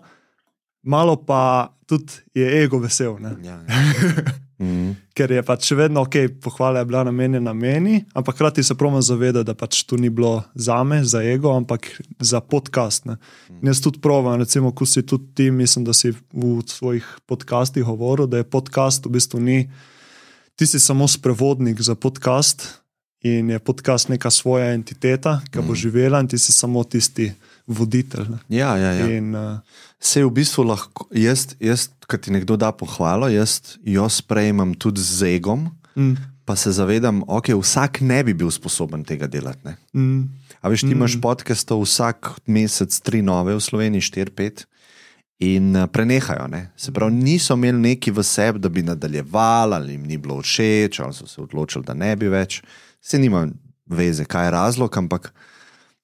[0.81, 3.17] malo pa tudi je ego vesel.
[3.21, 3.35] Ne?
[3.43, 4.37] Ja, ja.
[4.59, 4.95] mm.
[5.15, 9.01] ker je pač še vedno ok, pohvala je bila namenjena meni, ampak hkrati se promo
[9.01, 11.87] zavedati, da pač to ni bilo za me, za ego, ampak
[12.19, 13.07] za podcast.
[13.09, 13.17] Ne.
[13.61, 17.83] In jaz tudi provam, recimo, ko si tudi ti, mislim, da si v svojih podcastih
[17.87, 19.63] govoril, da je podcast v bistvu ni,
[20.59, 22.67] ti si samo sprevodnik za podcast
[23.23, 27.31] in je podcast neka svoja entiteta, ki bo živela in ti si samo tisti
[27.67, 28.27] voditelj.
[28.31, 28.39] Ne.
[28.47, 28.91] ja, ja.
[28.95, 29.07] ja.
[29.17, 29.59] In, uh,
[29.99, 35.01] Se v bistvu lahko, jaz, jaz kad ti nekdo da pohvalo, jaz jo sprejemam tudi
[35.01, 39.61] z egom, mm, pa se zavedam, da okay, vsak ne bi bil sposoben tega delati.
[39.67, 39.77] Ne.
[39.93, 40.23] mm,
[40.61, 40.97] A veš, ti mm.
[40.97, 44.65] imaš podcastov vsak mesec, tri nove v Sloveniji, štiri, pet.
[45.39, 46.49] In eh, prenehajo.
[46.51, 46.65] Ne?
[46.75, 50.99] Se pravi, niso imeli neki v sebi, da bi nadaljevali, ali jim ni bilo všeč,
[50.99, 52.59] ali so se odločili, da ne bi več.
[52.99, 53.45] Se nima
[53.87, 55.31] veze, kaj je razlog, ampak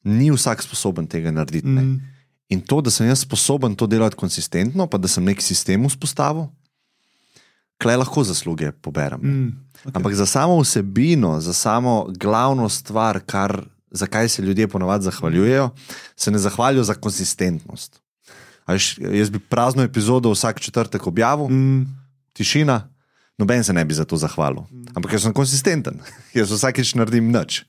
[0.07, 1.67] ni vsak sposoben tega narediti.
[1.67, 2.14] Mm,
[2.49, 6.47] In to, da sem jaz sposoben to delati konsistentno, pa da sem neki sistem vzpostavil,
[7.81, 9.19] klej lahko zasluge poberem.
[9.23, 9.53] mm,
[9.85, 9.91] Okay.
[9.93, 15.69] Ampak za samo vsebino, za samo glavno stvar, kar, zakaj se ljudje ponovadi zahvaljujejo,
[16.15, 18.01] se ne zahvaljujejo za konsistentnost.
[18.65, 21.77] A Veš, jaz bi prazno epizodo vsak četrtek objavil, mm.
[21.77, 21.85] mm,
[22.33, 22.89] tišina,
[23.37, 24.63] noben se ne bi za to zahvalil.
[24.95, 26.01] Ampak jaz sem konsistenten,
[26.33, 27.61] jaz vsakeč naredim nič.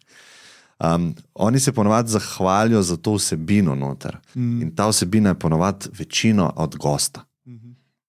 [0.78, 4.16] Um, oni se ponovadi zahvalijo za to vsebino noter.
[4.34, 4.62] Mm.
[4.62, 7.24] In ta vsebina je ponovadi večino od gosta.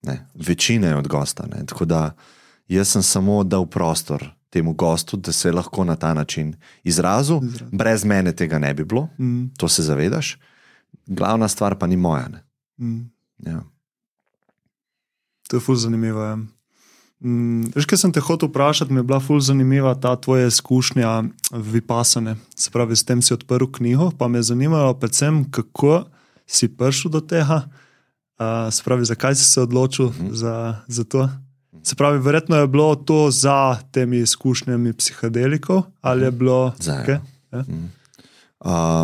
[0.01, 1.45] Ne, večina je od gosta.
[1.47, 1.65] Ne.
[1.65, 2.15] Tako da
[2.67, 7.39] jaz sem samo dal prostor temu gostu, da se lahko na ta način izrazil.
[7.43, 7.67] Izrazil.
[7.71, 9.45] Brez mene tega ne bi bilo, Mm.
[9.57, 10.37] to se zavedaš.
[11.05, 12.27] Glavna stvar pa ni moja.
[12.27, 12.43] Ne.
[12.79, 13.11] Mm.
[13.39, 13.63] Ja.
[15.47, 16.23] To je ful zanimivo.
[16.23, 16.37] Ja.
[17.19, 21.23] Mm, veš, kaj sem te hotel vprašati, mi je bila ful zanimiva ta tvoja izkušnja
[21.51, 22.35] vipasane.
[22.55, 26.03] Se pravi, s tem si odprl knjigo, pa me je zanimalo predvsem, kako
[26.45, 27.63] si prišel do tega.
[28.37, 30.33] Uh, se pravi, zakaj si se odločil uh -huh.
[30.33, 31.29] za, za to?
[31.83, 37.17] Se pravi, verjetno je bilo to za temi izkušnjami psihadelikov ali je bilo Za, kaj?
[37.51, 37.63] Ja?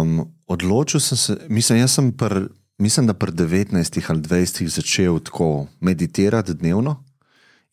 [0.01, 2.39] Um, odločil sem se, mislim, sem pr,
[2.77, 7.02] mislim, da pri 19 ali 20 začel tako meditirati dnevno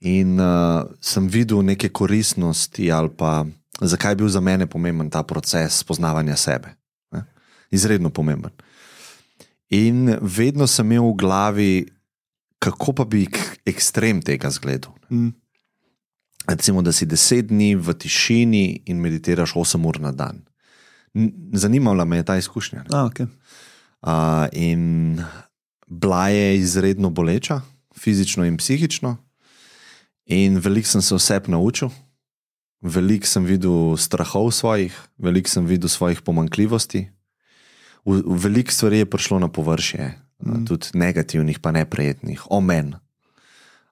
[0.00, 3.44] in uh, sem videl neke koristnosti ali pa
[3.80, 6.74] zakaj je bil za mene pomemben ta proces spoznavanja sebe.
[7.12, 7.24] Ne?
[7.70, 8.50] Izredno pomemben.
[9.70, 11.72] In vedno sem imel v glavi,
[12.58, 13.26] kako pa bi
[13.66, 14.92] ekstrem tega zgledal.
[15.10, 15.30] Mm.
[16.48, 20.42] Recimo, da si deset dni v tišini in meditiraš 8 ur na dan.
[21.52, 22.82] Zanimala me je ta izkušnja.
[22.82, 22.90] ne.
[22.90, 23.28] A, okay.
[24.02, 25.20] Uh, in
[25.86, 27.60] bila je izredno boleča,
[27.98, 29.16] fizično in psihično,
[30.30, 31.90] in veliko sem se oseb naučil,
[32.80, 37.08] veliko sem videl strahov svojih, veliko sem videl svojih pomankljivosti.
[38.06, 40.14] Veliko stvari je prišlo na površje,
[40.46, 40.64] mm.
[40.64, 42.96] tudi negativnih, pa neprijetnih, o meni.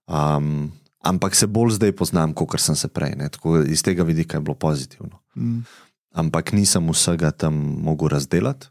[0.06, 0.72] Um,
[1.04, 3.18] ampak se bolj zdaj poznam, kot sem se prej.
[3.18, 3.28] Ne?
[3.28, 5.20] Tako iz tega vidika je bilo pozitivno.
[5.36, 5.66] Mm.
[6.14, 8.70] Ampak nisem vsega tam mogel razdelati.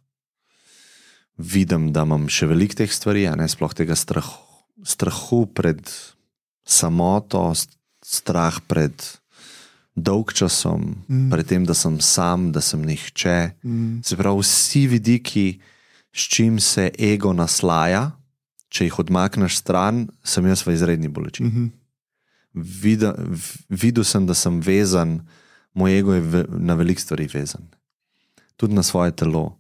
[1.38, 4.40] Vidim, da imam še veliko teh stvari, a ne sploh tega strahu,
[4.82, 5.84] strahu pred
[6.68, 8.94] samoto, st- strah pred
[9.98, 11.30] dolgčasom, mm.
[11.32, 13.58] pred tem, da sem sam, da sem nihče.
[13.64, 14.04] Mm.
[14.06, 15.48] Se pravi, vsi vidiki,
[16.14, 18.12] s čim se ego naslaja,
[18.70, 21.50] če jih odmakneš stran, sem jaz v izredni bolečini.
[21.50, 21.68] Mhm.
[22.58, 25.22] Videl, v- videl sem, da sem vezan,
[25.78, 27.68] moj ego je ve, na veliko stvari vezan.
[28.58, 29.60] Tudi na svoje telo,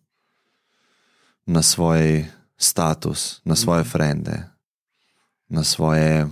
[1.45, 2.25] na svoj
[2.57, 4.49] status, na svoje frende,
[5.49, 6.25] na svoje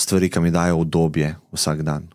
[0.00, 2.08] stvari, ki mi dajo obdobje vsak dan.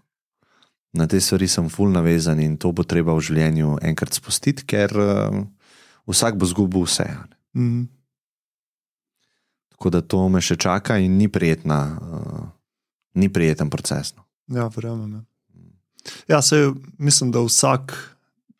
[0.95, 4.93] Na te stvari sem full navezan in to bo treba v življenju enkrat spustiti, ker
[4.95, 5.41] uh,
[6.07, 7.07] vsak bo zgubil vse.
[7.57, 7.85] Mm.
[9.75, 12.43] Tako da to me še čaka in ni prijetna, uh,
[13.19, 14.13] ni prijeten proces.
[14.15, 14.23] No.
[14.55, 15.19] Ja, verjamem.
[15.19, 16.61] Ja, ja se,
[16.97, 17.93] mislim, da vsak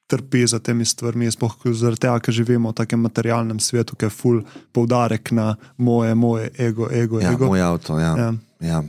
[0.08, 4.14] trpi za temi stvarmi, sploh zaradi tega, ker živimo v takem materialnem svetu, ki je
[4.14, 4.44] full
[4.76, 7.48] poudarek na moje, moje ego, ego, Ja, ego.
[7.50, 7.98] moj avto.
[8.00, 8.12] Ja.
[8.18, 8.34] Ja.
[8.60, 8.84] Ja.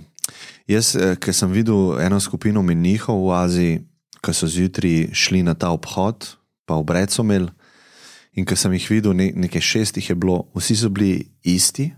[0.66, 3.77] Jaz, ki sem videl eno skupino menihov v Aziji,
[4.24, 6.35] ki so zjutraj šli na ta obhod,
[6.66, 7.53] pa obred so imeli,
[8.37, 11.93] in ko sem jih videl, ne, nekaj šestih je bilo, vsi so bili isti,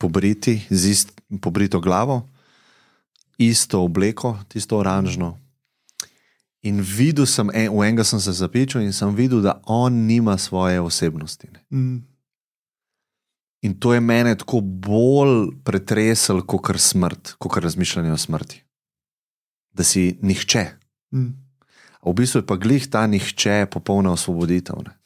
[0.00, 2.24] pobriti, z ist, pobrito glavo,
[3.38, 5.36] isto obleko, tisto oranžno.
[6.62, 10.38] In videl sem, en, v enega sem se zapičil in sem videl, da on nima
[10.38, 11.50] svoje osebnosti.
[11.52, 11.62] Ne.
[11.70, 12.00] Mm.
[13.62, 18.62] In to je mene tako bolj pretreslo, kot kar smrt, kot kar razmišljanje o smrti.
[19.72, 20.66] Da si nihče.
[21.14, 21.30] Mm.
[22.02, 24.82] A v bistvu je pa glih ta nihče popolna osvoboditev.
[24.82, 24.96] Ne?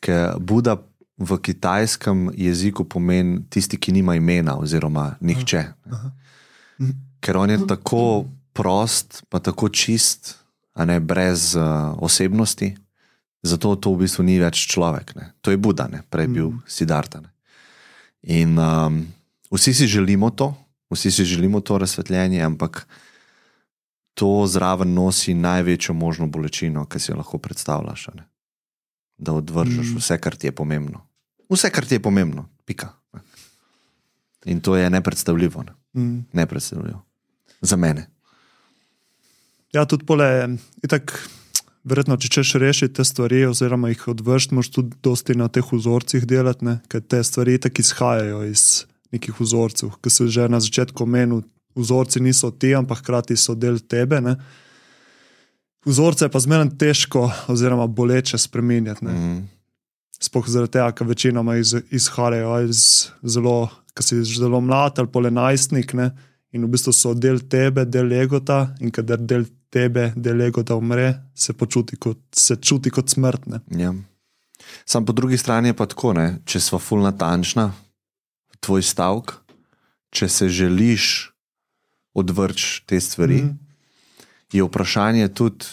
[0.00, 0.78] Ker Buda
[1.18, 5.62] v kitajskem jeziku pomeni tisti, ki nima imena, oziroma nihče.
[5.92, 6.10] Aha.
[7.20, 10.38] Ker on je tako prost, pa tako čist,
[10.74, 12.76] a ne brez uh, osebnosti.
[13.42, 15.14] Zato to v bistvu ni več človek.
[15.18, 15.32] Ne?
[15.42, 16.02] To je Buda, ne?
[16.10, 16.62] prej bil Mhm.
[16.66, 17.20] Siddharta.
[17.20, 17.28] Ne?
[18.22, 19.06] In um,
[19.50, 20.54] vsi si želimo to,
[20.90, 22.88] vsi si želimo to razsvetljenje, ampak
[24.14, 28.08] to zraven nosi največjo možno bolečino, ki si jo lahko predstavljaš.
[28.14, 28.24] ne.
[29.18, 29.96] Da odvržeš Mm.
[29.96, 31.06] vse, kar ti je pomembno.
[31.50, 32.88] Vse, kar ti je pomembno, pika.
[34.44, 35.62] In to je nepredstavljivo.
[35.62, 35.72] Ne?
[35.94, 36.24] Mm.
[36.32, 37.04] Nepredstavljivo.
[37.60, 38.06] Za mene.
[39.72, 40.48] Ja, tudi pole,
[40.82, 41.28] itak,
[41.88, 46.26] verjetno, če češ rešiti te stvari, oziroma jih odvršiti, moš tudi dosti na teh vzorcih
[46.28, 46.78] delati, ne?
[46.88, 48.84] ker te stvari tako izhajajo iz
[49.14, 51.42] nekih vzorcev, ki se že na začetku omenil.
[51.78, 54.20] Vzorci niso ti, ampak hkrati so del tebe.
[54.20, 54.34] Ne?
[55.86, 59.04] Vzorce je pa zmeraj težko, oziroma boleče spremenjati.
[59.04, 59.44] Mm.
[60.18, 62.80] Sploh zaradi tega, ker večinoma iz, izhajajo iz
[63.22, 65.94] zelo, ki si zelo mlad ali pole najstnik.
[65.94, 66.10] Ne?
[66.52, 71.12] In v bistvu so del tebe, del egota, in kadar del tebe, del egota umre,
[71.34, 73.60] se, počuti kot, se čuti kot smrtne.
[73.76, 73.92] Ja.
[74.84, 76.40] Sam po drugi strani je pa tako, ne?
[76.44, 77.70] če smo ful natančna,
[78.60, 79.36] tvoj stavek,
[80.10, 81.30] če se želiš
[82.16, 83.56] odvrči te stvari, mm.
[84.52, 85.66] Je vprašanje tudi,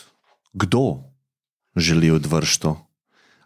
[0.53, 1.03] kdo.
[1.75, 2.87] želi odvršiti to?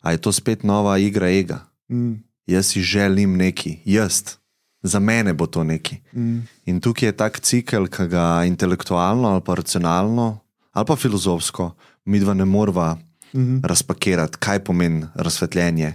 [0.01, 1.65] A je to spet nova igra ega?
[1.91, 2.13] Mm.
[2.47, 4.38] Jaz si želim neki, jaz,
[4.83, 5.97] za mene bo to neki.
[6.13, 6.39] Mm.
[6.65, 10.39] In tukaj je tak cikel, ki ga intelektualno ali pa racionalno
[10.71, 11.75] ali pa filozofsko
[12.05, 12.97] mi dva ne morva
[13.33, 13.59] Mhm.
[13.63, 15.93] razpakirati, kaj pomeni razsvetljenje.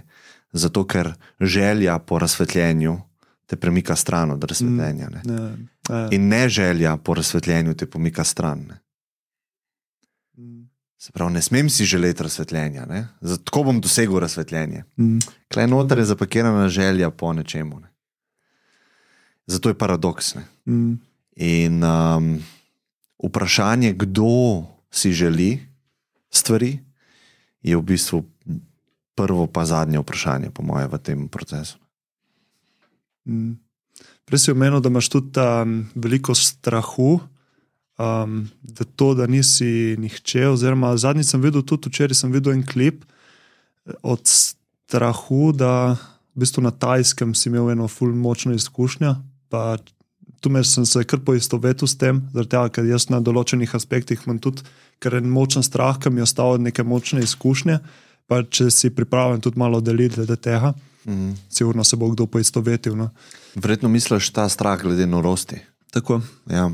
[0.51, 3.01] Zato, ker želja po razsvetljenju
[3.45, 5.09] te premika stran od razsvetljenja.
[5.09, 5.21] Ne?
[5.25, 5.41] Ne,
[5.89, 6.07] ne.
[6.11, 8.59] In ne želja po razsvetljenju te pomika stran.
[8.59, 8.79] Ne?
[10.37, 10.69] Mm.
[10.97, 13.07] Se pravi, ne smem si želeti razsvetljenja, ne?
[13.21, 14.83] zato bom dosegel razsvetljenje.
[14.97, 15.17] Mm.
[15.53, 17.79] Klej noter je zapakirana želja po nečemu.
[17.79, 17.87] Ne?
[19.47, 20.35] Zato je paradoks.
[20.35, 20.43] Ne?
[20.65, 20.93] Mm.
[21.35, 22.43] In um,
[23.23, 25.59] vprašanje, kdo si želi
[26.31, 26.79] stvari,
[27.61, 28.23] je v bistvu
[29.15, 31.77] prvo, pa zadnje vprašanje, po mojem, v tem procesu.
[33.25, 33.57] Mm.
[34.25, 37.19] Prej si omenil, da imaš tudi um, veliko strahu,
[37.97, 40.47] um, da to, da nisi nihče.
[40.49, 45.95] Oziroma, zadnjič sem videl, tudi včeraj sem videl en klip eh, od strahu, da
[46.35, 49.15] v bistvu na tajskem si imel eno fulj močno izkušnjo.
[49.55, 49.77] Pa
[50.43, 54.61] tu sem se kar poistovetil s tem, tega, ker jaz na določenih aspektih imam tudi
[55.05, 57.79] en močen strah, ki mi je ostal od neke močne izkušnje.
[58.27, 60.73] Pa če si pripravljen tudi malo deliti glede tega,
[61.05, 61.33] Mhm.
[61.49, 62.95] sigurno se bo kdo poistovetil.
[62.97, 63.09] No.
[63.55, 65.59] Verjetno misliš ta strah glede norosti.
[65.93, 66.21] Tako.
[66.49, 66.71] Ja,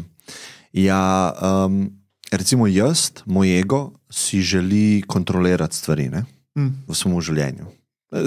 [0.74, 1.34] ja
[1.66, 1.92] um,
[2.32, 6.26] recimo jaz, moj ego, si želi kontrolirati stvari ne,
[6.56, 6.84] Mm.
[6.88, 7.66] v svojem življenju.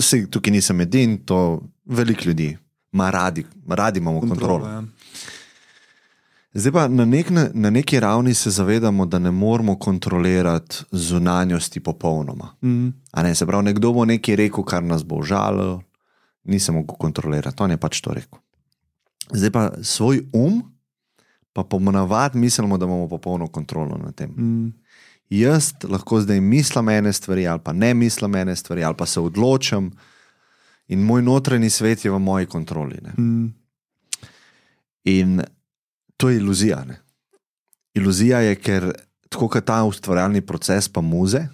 [0.01, 2.57] Sej, tukaj nisem edin, to veliko ljudi
[2.95, 4.59] ima radi, radi imamo kontrolo.
[4.59, 4.83] Kontrola, ja.
[6.55, 12.55] Zdaj pa na, nek, na neki ravni se zavedamo, da ne moramo kontrolirati zunanjosti popolnoma.
[12.63, 12.89] mm.
[13.11, 15.83] A Ne, se pravi, nekdo bo nekaj rekel, kar nas bo užalilo,
[16.45, 18.39] nisem mogel kontrolirati, on je pač to rekel.
[19.33, 20.63] Zdaj pa svoj um,
[21.53, 24.31] pa pomonavadi mislimo, da imamo popolno kontrolo nad tem.
[24.31, 24.73] Mm.
[25.31, 29.21] Jaz lahko zdaj mislim ene stvari, ali pa ne mislim ene stvari, ali pa se
[29.21, 29.91] odločim,
[30.89, 32.99] in moj notranji svet je v moji kontroli.
[33.03, 33.13] Ne?
[33.19, 33.55] Mm.
[35.05, 35.43] In
[36.17, 36.85] to je iluzija.
[36.85, 37.01] Ne?
[37.95, 38.93] Iluzija je, ker
[39.29, 41.47] tako kot ta ustvarjalni proces, pa muze,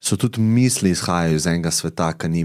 [0.00, 2.44] so tudi misli izhajajo iz enega sveta, ki ni,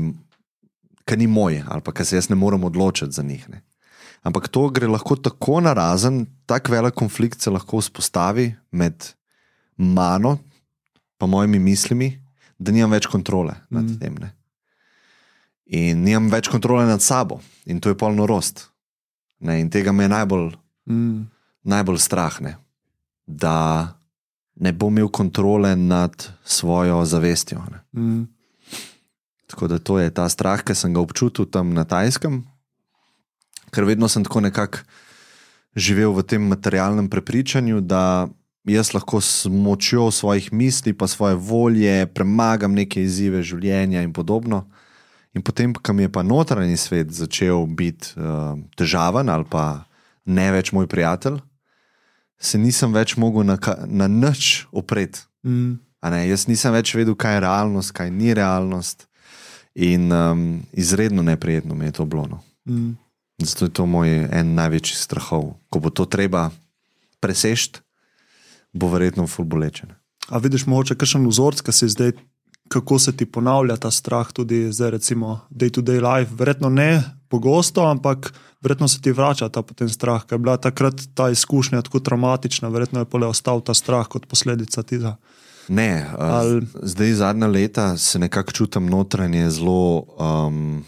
[1.07, 3.47] ki ni moj, ali pa ki se jaz ne morem odločiti za njih.
[3.49, 3.61] Ne?
[4.25, 9.13] Ampak to gre lahko tako narazen, tako velik konflikt se lahko vzpostavi med
[9.77, 10.37] mano
[11.21, 12.09] in mojimi mislimi,
[12.59, 13.99] da nimam več kontrole nad mm.
[13.99, 14.17] tem.
[14.21, 14.31] Ne?
[15.65, 18.69] In nimam več kontrole nad sabo, in to je polno rost.
[19.39, 19.59] Ne?
[19.59, 20.53] In tega me je najbolj
[20.85, 21.25] Mm.
[21.65, 22.57] najbolj strah, ne?
[23.25, 23.97] da
[24.55, 26.13] ne bom imel kontrole nad
[26.43, 27.57] svojo zavestjo.
[27.71, 28.01] Ne?
[28.01, 28.27] Mm.
[29.47, 32.43] Tako da to je ta strah, ki sem ga občutil tam na Tajskem,
[33.73, 34.85] ker vedno sem tako nekako
[35.75, 38.27] živel v tem materialnem prepričanju, da
[38.63, 44.69] jaz lahko s močjo svojih misli, pa svoje volje premagam neke izzive življenja in podobno.
[45.35, 49.83] In potem, ko mi je pa notranji svet začel biti uh, težaven ali pa
[50.25, 51.41] ne več moj prijatelj,
[52.39, 55.25] se nisem več mogel na, na nič opreti.
[55.45, 55.77] Mm.
[56.05, 59.07] Jaz nisem več vedel, kaj je realnost, kaj ni realnost.
[59.75, 62.27] In um, izredno neprijetno mi je to bilo.
[62.29, 62.39] No.
[62.69, 62.93] Mm.
[63.43, 65.55] Zato je to moj en največjih strahov.
[65.69, 66.47] Ko bo to treba
[67.19, 67.81] presežeti,
[68.71, 69.91] bo verjetno ful bolečen.
[70.29, 72.15] A vidiš mogoče kakšen vzorc, ki se zdaj,
[72.67, 76.31] kako se ti ponavlja ta strah, tudi zdaj, recimo, day to day life.
[76.35, 81.01] Verjetno ne pogosto, ampak verjetno se ti vrača ta potem strah, ker je bila takrat
[81.13, 85.15] ta izkušnja tako traumatična, verjetno je pole ostal ta strah kot posledica tega.
[85.67, 86.65] Ne, Ali...
[86.81, 90.83] zdaj zadnja leta se nekako čutim notranje zelo um,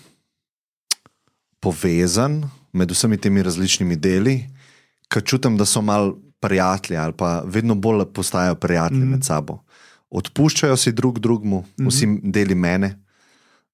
[1.60, 4.38] povezan med vsemi temi različnimi deli,
[5.10, 9.10] ker čutim, da so mal prijatelji ali pa vedno bolj postajajo prijatelji mm.
[9.10, 9.60] med sabo.
[10.10, 12.94] Odpuščajo si drug drugemu, vsi deli mene,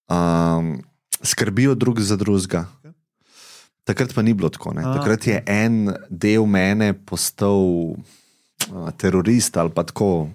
[0.09, 0.75] um,
[1.21, 2.65] skrbijo drug za drugega.
[3.83, 4.73] Takrat pa ni bilo tako.
[4.73, 4.83] ne.
[4.83, 10.29] Takrat je en del mene postal uh, terorist ali pa tako.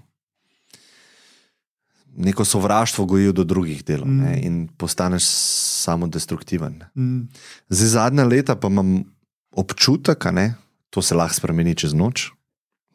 [2.18, 4.22] Neko sovraštvo gojijo do drugih delov mm.
[4.22, 4.38] Mm.
[4.42, 6.82] in postaneš samo destruktiven.
[6.94, 7.28] Mm.
[7.68, 9.04] Zdaj, zadnja leta pa imam
[9.50, 10.54] občutek, a ne,
[10.90, 12.30] to se lahko spremeni čez noč,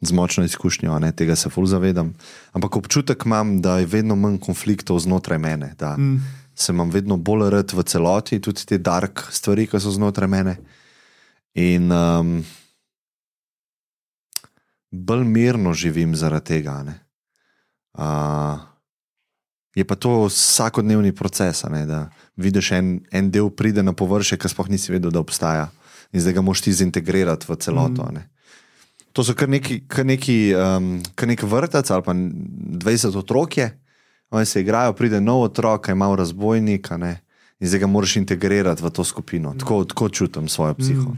[0.06, 2.14] z močno izkušnjo, ne, tega se ful zavedam.
[2.52, 6.20] Ampak občutek imam, da je vedno manj konfliktov znotraj mene, da Mm.
[6.54, 10.56] se imam vedno bolj rad v celoti, tudi te dark stvari, ki so znotraj mene.
[11.54, 12.44] In um,
[14.90, 16.82] bolj mirno živim zaradi tega.
[16.82, 17.00] ne.
[17.98, 18.58] Uh,
[19.74, 24.48] je pa to vsakodnevni proces, ne, da vidiš en, en del pride na površje, ki
[24.48, 25.70] sploh nisi vedel, da obstaja.
[26.12, 28.06] In zdaj ga moš ti zintegrirati v celoto.
[28.06, 28.22] Mm.
[29.14, 33.68] To so kar neki, kar neki, um, kar neki vrtec ali pa 20 otrok je.
[34.30, 37.20] oni se igrajo, pride nov otrok, ima razbojnik, a ne,
[37.60, 39.54] in zdaj ga moraš integrirati v to skupino.
[39.54, 41.14] Tako, tako čutim svojo psiho.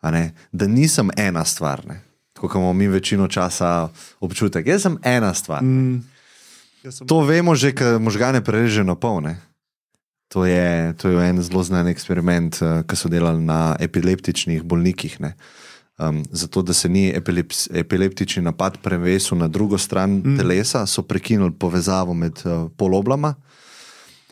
[0.00, 2.00] A ne, Da nisem ena stvar, ne.
[2.32, 3.88] tako kot imamo mi večino časa
[4.20, 4.62] občutek.
[4.64, 5.62] Jaz sem ena stvar.
[5.62, 6.04] Mm.
[6.84, 9.36] Jaz sem- To vemo že, ker možgane prereže na polne.
[10.28, 12.54] To je, to je en zelo znan eksperiment,
[12.86, 15.20] ki so delali na epileptičnih bolnikih.
[15.20, 15.34] Ne.
[16.08, 20.38] Um, zato, da se ni epileps, epileptični napad prevesil na drugo stran mm.
[20.38, 23.34] telesa, so prekinili povezavo med uh, poloblama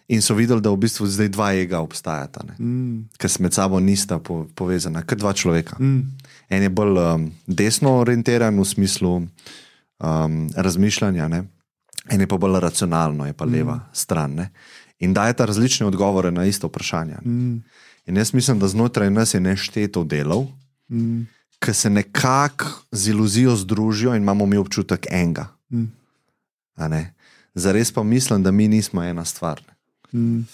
[0.08, 3.08] in so videli, da v bistvu zdaj dva ega obstajata, Mm.
[3.18, 5.76] ki se med sabo nista po, povezana, kot dva človeka.
[5.80, 6.08] Mm.
[6.48, 11.42] En je bolj um, desno orientiran v smislu um, razmišljanja, ne?
[12.08, 13.90] en je pa bolj racionalno, je pa leva mm.
[13.92, 14.34] stran.
[14.34, 14.50] Ne?
[14.98, 17.20] In dajeta različne odgovore na isto vprašanje.
[17.24, 17.60] Mm.
[18.06, 20.46] In jaz mislim, da znotraj nas je nešteto delov,
[20.90, 21.26] Mm.
[21.58, 25.48] Ki se nekako z iluzijo združijo in imamo mi občutek enega.
[25.70, 25.92] Mm.
[27.54, 29.62] Zares pa mislim, da mi nismo ena stvar.
[29.68, 30.20] Ne?
[30.20, 30.46] Mm.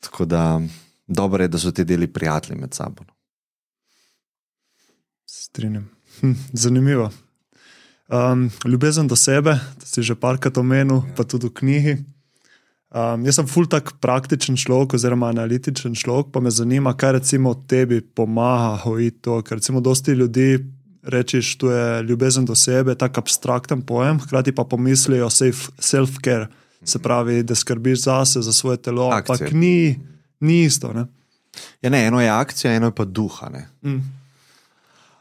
[0.00, 0.60] Tako da
[1.06, 3.04] dobro je, da so ti deli prijatelji med sabo.
[3.08, 3.12] no.
[5.26, 5.90] Strinjam.
[6.20, 7.10] Hm, zanimivo.
[8.08, 11.94] Um, ljubezen do sebe, to si že parkrat omenil, pa tudi v knjigi.
[12.96, 17.52] Um, jaz sem ful tak praktičen človek, oziroma analitičen človek, pa me zanima, kaj recimo
[17.68, 19.42] tebi pomaga hojiti to.
[19.44, 20.64] Ker recimo dosti ljudi
[21.04, 26.48] rečeš, tu je ljubezen do sebe, tako abstrakten pojem, hkrati pa pomislijo self-care,
[26.84, 29.34] se pravi, da skrbiš zase, za svoje telo, Akcija.
[29.34, 30.00] ampak ni,
[30.40, 30.92] ni isto.
[30.92, 31.06] Ne?
[31.82, 33.48] Ja, ne, eno je akcija, eno je pa duha.
[33.48, 33.68] Ne?
[33.84, 34.02] Mm.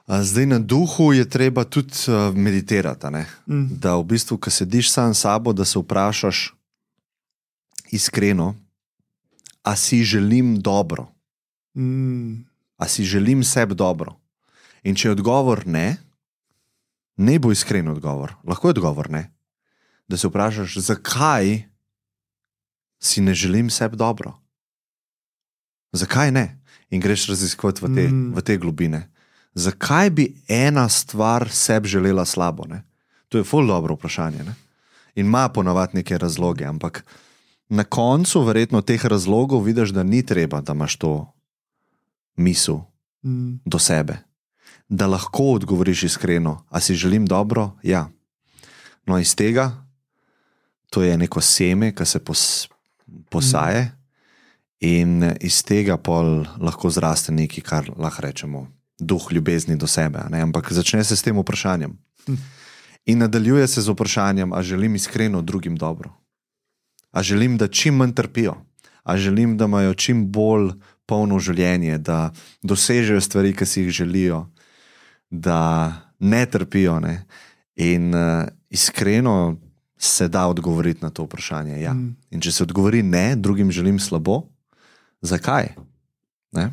[0.07, 3.07] Zdaj na duhu je treba tudi uh, meditirati.
[3.47, 3.67] Mm.
[3.83, 6.53] Da v bistvu, ko sediš sam s sabo, da se vprašaš
[7.87, 8.55] iskreno,
[9.63, 11.07] a si želim dobro,
[11.73, 12.45] Mm.
[12.77, 14.15] a si želim sebi dobro.
[14.83, 15.97] In če je odgovor ne,
[17.17, 19.31] ne bo iskren odgovor, lahko je odgovor ne.
[20.07, 21.63] Da se vprašaš, zakaj
[22.99, 24.33] si ne želim sebi dobro.
[25.91, 26.61] Zakaj ne?
[26.89, 28.33] In greš raziskovati v te, Mm.
[28.33, 29.09] v te globine.
[29.53, 32.65] Zakaj bi ena stvar sebi želela slabo?
[32.65, 32.83] Ne?
[33.29, 34.43] To je ful dobro vprašanje.
[34.43, 34.55] Ne?
[35.15, 37.05] In ima ponavadi neke razloge, ampak
[37.69, 41.33] na koncu, verjetno, teh razlogov vidiš, da ni treba, da imaš to
[42.37, 42.79] misel
[43.25, 43.59] Mm.
[43.65, 44.17] do sebe.
[44.89, 47.71] Da lahko odgovoriš iskreno, a si želim dobro?
[47.83, 48.09] Ja.
[49.05, 49.71] No, iz tega,
[50.89, 52.67] to je neko seme, ki se pos,
[53.29, 53.91] posaje,
[54.79, 58.67] in iz tega pol lahko zraste nekaj, kar lahko rečemo,
[58.99, 60.19] duh ljubezni do sebe.
[60.29, 60.41] ne?
[60.41, 61.97] Ampak začne se s tem vprašanjem.
[63.05, 66.13] In nadaljuje se z vprašanjem, ali želim iskreno drugim dobro.
[67.15, 68.57] A želim, da čim manj trpijo,
[69.03, 70.73] a želim, da imajo čim bolj
[71.05, 72.31] polno življenje, da
[72.65, 74.45] dosežejo stvari, ki si jih želijo,
[75.29, 75.61] da
[76.19, 76.99] ne trpijo.
[76.99, 77.21] Ne?
[77.75, 79.55] In uh, iskreno
[79.97, 81.77] se da odgovoriti na to vprašanje.
[81.81, 81.93] Ja.
[81.93, 82.15] Mm.
[82.31, 84.41] In če se odgovori ne, drugim želim slabo,
[85.21, 85.71] zakaj?
[86.51, 86.71] Ne?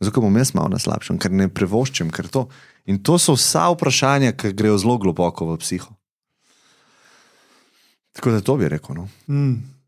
[0.00, 2.46] Zato bom jaz malo na slabšem, ker ne prevoščim, ker to.
[2.88, 5.90] In to so vsa vprašanja, ki grejo zelo globoko v psiho.
[8.16, 8.96] Tako da to bi rekel.
[8.96, 9.08] No.
[9.28, 9.79] Mm.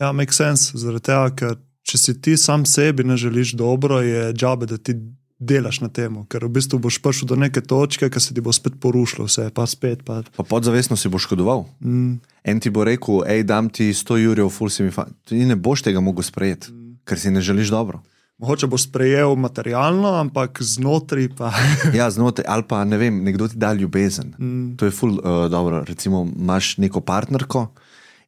[0.00, 0.78] Ja, make sense.
[0.80, 4.96] Zaradi tega, ker če si ti sam sebi ne želiš dobro, je džabe, da ti
[5.40, 6.18] delaš na tem.
[6.28, 9.48] Ker v bistvu boš prišel do neke točke, ki se ti bo spet porušilo, vse
[9.56, 10.04] pa spet.
[10.04, 10.20] Pa.
[10.36, 11.66] Pa podzavestno si boš škodoval.
[11.84, 12.20] Mm.
[12.44, 15.08] En ti bo rekel, hej, dam ti 100 jurjev, ful si mi fa.
[15.28, 16.72] Ti ne boš tega mogel sprejeti,
[17.04, 18.00] ker si ne želiš dobro.
[18.40, 21.52] Mogoče boš sprejel materialno, ampak znotraj pa.
[21.98, 24.32] Ja, znotraj, ali pa ne vem, nekdo ti da ljubezen.
[24.40, 24.76] Mm.
[24.80, 25.84] To je ful uh, dobro.
[25.84, 27.68] Recimo, imaš neko partnerko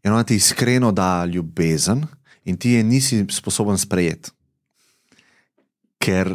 [0.04, 2.06] in ona ti iskreno da ljubezen,
[2.44, 4.30] in ti je nisi sposoben sprejeti,
[6.02, 6.34] ker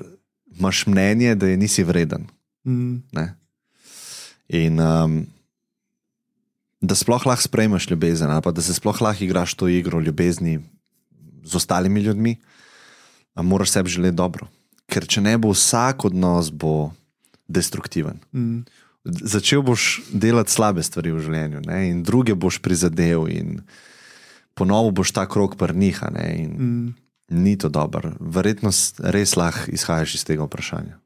[0.57, 2.27] imaš mnenje, da je nisi vreden.
[2.65, 2.95] Mm.
[3.11, 3.25] Ne?
[4.47, 5.25] In um,
[6.81, 10.59] da sploh lahko sprejmeš ljubezen, ali pa da se sploh lahko igraš to igro ljubezni
[11.43, 12.37] z ostalimi ljudmi,
[13.33, 14.47] a moraš sebi želeti dobro.
[14.87, 16.91] Ker če ne bo vsak odnos bo
[17.47, 18.19] destruktiven.
[18.31, 18.63] Mm.
[19.07, 21.81] Začel boš delati slabe stvari v življenju, ne?
[21.89, 23.61] in druge boš prizadel, in
[24.57, 26.11] ponovno boš ta krok prniha.
[26.11, 26.95] Mm.
[27.29, 28.13] Ni to dobro.
[28.19, 30.97] Verjetno res lahko izhajaš iz tega vprašanja.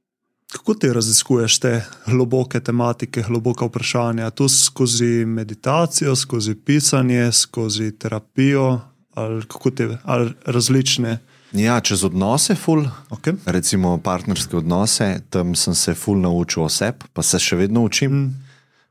[0.51, 1.71] Kako ti raziskuješ te
[2.05, 4.29] globoke tematike, globoka vprašanja?
[4.35, 8.81] Tu skozi meditacijo, skozi pisanje, skozi terapijo,
[9.13, 11.19] ali, kako te, ali različne.
[11.51, 13.35] Ja, čez odnose, ful, Okay.
[13.45, 18.11] recimo partnerske odnose, tam sem se ful naučil o sebi, pa se še vedno učim.
[18.11, 18.33] Mm.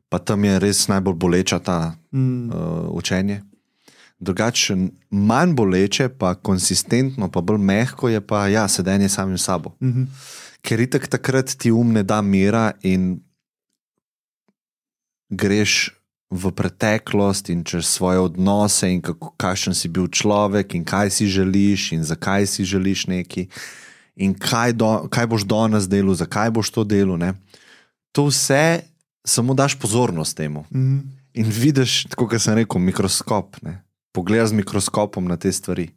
[0.09, 2.51] Pa tam je res najbolj boleča ta Mm.
[2.51, 3.43] uh, učenje.
[4.21, 4.77] Drugače,
[5.11, 9.73] manj boleče, pa konsistentno, pa bolj mehko je pa ja, sedenje samim sabo.
[9.81, 10.07] Mm -hmm.
[10.63, 13.21] Ker itek takrat ti um ne da mira in
[15.31, 16.00] greš
[16.31, 21.27] v preteklost in čez svoje odnose, in kako, kakšen si bil človek, in kaj si
[21.27, 23.51] želiš, in zakaj si želiš nekaj,
[24.15, 27.19] in kaj, do, kaj boš danes delal, zakaj boš to delal.
[27.19, 27.35] Ne?
[28.15, 28.87] To vse
[29.27, 30.65] samo daš pozornost temu.
[30.71, 31.19] Mhm.
[31.35, 33.57] In vidiš, tako kot sem rekel, mikroskop.
[33.63, 33.83] Ne?
[34.13, 35.91] Pogledaš z mikroskopom na te stvari.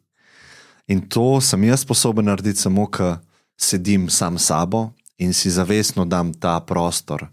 [0.86, 3.16] In to sem jaz sposoben narediti samo, ko
[3.58, 7.26] sedim sam s sabo in si zavestno dam ta prostor,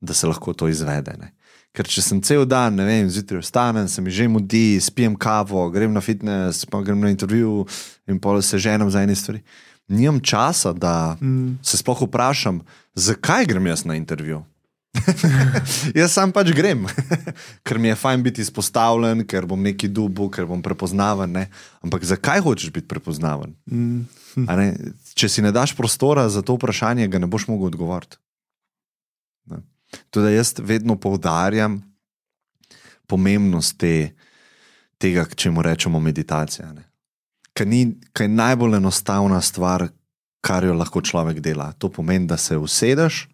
[0.00, 1.14] da se lahko to izvede.
[1.20, 1.30] Ne?
[1.74, 5.66] Ker če sem cel dan, ne vem, zjutraj vstanem, se mi že mudi, spijem kavo,
[5.74, 7.64] grem na fitness, pa grem na intervju
[8.06, 9.42] in pol se ženem za ene stvari.
[9.90, 11.58] Nimam časa, da mm.
[11.66, 12.62] se sploh vprašam,
[12.94, 14.44] zakaj grem jaz na intervju.
[15.98, 16.86] jaz sam pač grem,
[17.66, 21.34] ker mi je fajn biti izpostavljen, ker bom neki dubu, ker bom prepoznaven.
[21.34, 21.48] Ne?
[21.82, 23.56] Ampak zakaj hočeš biti prepoznaven?
[23.66, 24.06] Mm.
[24.46, 24.68] Ne?
[25.18, 28.22] Če si ne daš prostora za to vprašanje, ga ne boš mogel odgovoriti.
[30.10, 31.80] Tudi jaz vedno poudarjam
[33.06, 34.14] pomembnost te,
[34.98, 36.70] tega, če mu rečemo meditacija.
[37.54, 37.68] Kaj,
[38.24, 39.88] je najbolj enostavna stvar,
[40.44, 41.70] kar jo lahko človek dela.
[41.78, 43.24] To pomeni, da se usedeš,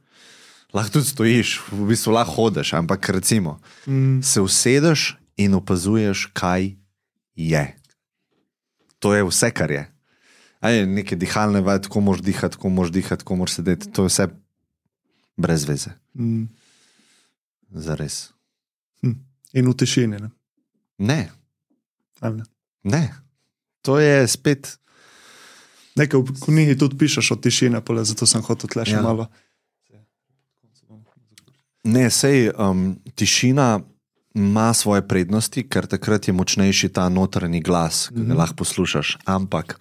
[0.74, 4.20] lahko tudi stojiš, v bistvu lahko hodiš, ampak recimo, mm.
[4.22, 6.74] se usedeš in opazuješ, kaj
[7.34, 7.64] je.
[9.00, 9.86] To je vse, kar je.
[10.60, 13.88] Aj, neke dihalne vaje, tako moš dihati, tako moš dihati, tako moš sedeti.
[13.96, 14.28] To je vse
[15.40, 15.96] brez veze.
[16.14, 16.48] Mm.
[17.70, 18.32] Zares.
[19.02, 19.16] Hm.
[19.52, 20.18] In tišini.
[20.20, 20.30] Ne.
[20.98, 21.30] Ne.
[22.22, 22.44] ne.
[22.82, 23.14] ne.
[23.82, 24.78] To je spet.
[25.96, 29.02] Nekaj v knjigi tudi pišeš o tišini, zato sem hotel tle še ja.
[29.02, 29.26] malo.
[31.84, 33.80] Ne, sej um, tišina
[34.34, 38.38] ima svoje prednosti, ker takrat je močnejši ta notranji glas, ki ga mm -hmm.
[38.38, 39.18] lahko poslušaš.
[39.24, 39.80] Ampak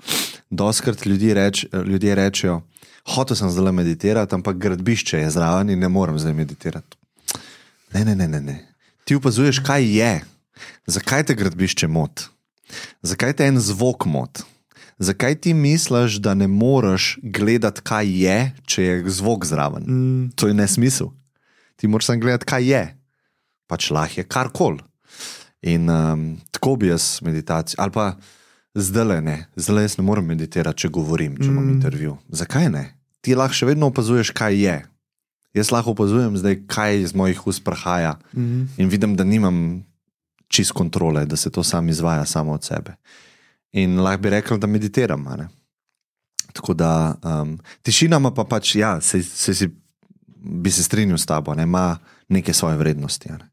[0.49, 2.61] doskrat ljudje, reč, ljudje rečejo,
[3.15, 6.97] hotel sem zdaj meditirati, ampak gradbišče je zraven in ne morem zdaj meditirati.
[7.93, 8.41] Ne, ne, ne, ne.
[8.41, 8.57] ne.
[9.03, 10.13] Ti opazuješ, kaj je,
[10.85, 12.29] zakaj te gradbišče moti,
[13.01, 14.45] zakaj te en zvok moti.
[14.99, 19.85] Zakaj ti misliš, da ne moreš gledati, kaj je, če je zvok zraven?
[19.87, 20.25] Mm.
[20.35, 21.13] To je nesmisel
[21.79, 22.83] ti moraš samo gledati, kaj je.
[23.67, 24.83] Pač lahko je karkoli.
[25.61, 28.15] In um, tako bi jaz meditacijo, ali pa
[28.75, 31.73] zdaj ne, zdaj jaz ne morem meditirati, če govorim, če imam mm.
[31.75, 32.17] intervju.
[32.29, 32.83] Zakaj ne?
[33.21, 34.77] Ti lahko še vedno opazuješ, kaj je.
[35.57, 38.77] Jaz lahko opazujem, zdaj, kaj iz mojih ust prahaja mm.
[38.77, 39.81] in vidim, da nimam
[40.47, 42.95] čist kontrole, da se to sam izvaja samo od sebe.
[43.71, 45.25] In lahko bi rekel, da meditiram.
[46.53, 49.69] Tako da um, tišina pa pač, ja, se, se si
[50.39, 51.97] bi se strinjal s tabo, da ima
[52.29, 53.29] neke svoje vrednosti.
[53.29, 53.49] Ne?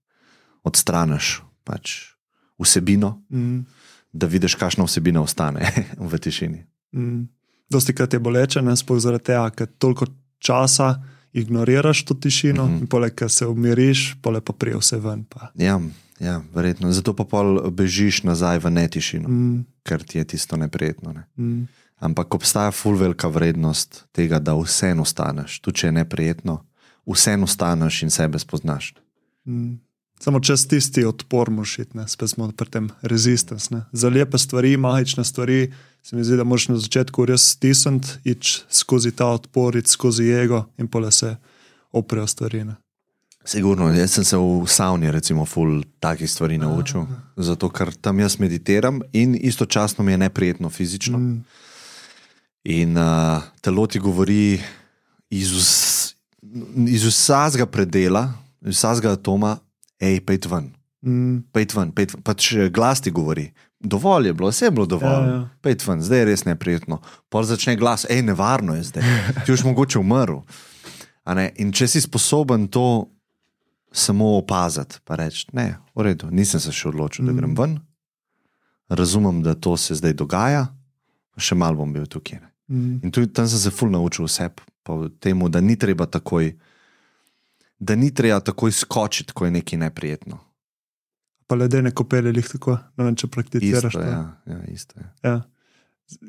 [0.62, 1.93] Odstraniš pač
[2.59, 3.61] vsebino, mm.
[4.12, 5.73] da vidiš, kakšna vsebina ostane
[6.11, 6.64] v tišini.
[6.93, 7.27] Mm.
[7.71, 10.07] Dosti krat je boleče, ne sploh zaradi tega, ker toliko
[10.39, 10.95] časa
[11.37, 12.81] ignoriraš to tišino, mm -hmm.
[12.81, 15.25] in poleg tega se umiriš, poleg pa prije vse ven.
[15.25, 15.51] Pa.
[15.55, 15.81] Ja,
[16.21, 16.93] ja, verjetno.
[16.93, 19.64] Zato pa pol bežiš nazaj v netišino, mm.
[19.83, 21.12] ker ti je tisto neprijetno.
[21.12, 21.25] Ne?
[21.37, 21.69] Mm.
[21.99, 26.64] Ampak obstaja full velika vrednost tega, da vseeno ostaneš, tudi če je neprijetno
[27.07, 28.95] vseeno staneš in sebe spoznaš.
[29.47, 29.75] Mm.
[30.21, 33.75] Samo čez tisti odpor, mošiti, spet smo pri tem rezistenci.
[33.93, 35.73] Za lepe stvari, mahične stvari,
[36.07, 40.29] se mi zdi, da moraš na začetku res stisniti, iti skozi ta odpor, iti skozi
[40.31, 41.33] ego in pole se
[41.93, 42.63] oprejo stvari.
[42.65, 42.77] Ne.
[43.47, 47.19] Sigurno, jaz sem se v savni, recimo, ful takih stvari naučil, Aha.
[47.49, 51.19] zato ker tam jaz meditiram in istočasno mi je neprijetno fizično.
[51.19, 51.45] Mm.
[52.65, 54.61] In uh, telo ti govori
[55.31, 55.53] iz
[56.87, 58.29] iz vsega predela,
[58.63, 59.57] iz vsega atoma,
[60.03, 60.71] hej, pejt ven.
[61.03, 61.39] Mm.
[61.53, 62.23] Pejt ven, pejt ven.
[62.23, 63.51] Pa če glas ti govori,
[63.81, 65.29] dovolj je bilo, vse je bilo dovolj.
[65.29, 65.49] Ja, ja.
[65.61, 67.01] Pejt ven, zdaj je res neprijetno.
[67.29, 69.05] Pa začne glas, hej, nevarno je zdaj,
[69.45, 70.41] ti už mogoče umrl.
[71.59, 73.09] In če si sposoben to
[73.93, 77.29] samo opaziti, pa reči, ne, v redu, nisem se še odločil, mm.
[77.29, 77.59] da grem mm.
[77.59, 77.77] ven,
[78.93, 80.66] razumem, da to se zdaj dogaja,
[81.41, 82.43] še mal bom bil tukaj.
[82.68, 83.01] Mm.
[83.07, 84.51] In tudi tam sem se ful naučil vse,
[85.20, 86.53] temu, da ni treba takoj,
[87.79, 90.39] da ni treba takoj skočiti, ko je nekaj neprijetno.
[91.47, 93.94] Pa ledene kopele jih tako, ne vem, če prakticiraš.
[93.94, 95.07] Isto, ja, ja, isto je.
[95.26, 95.36] Ja.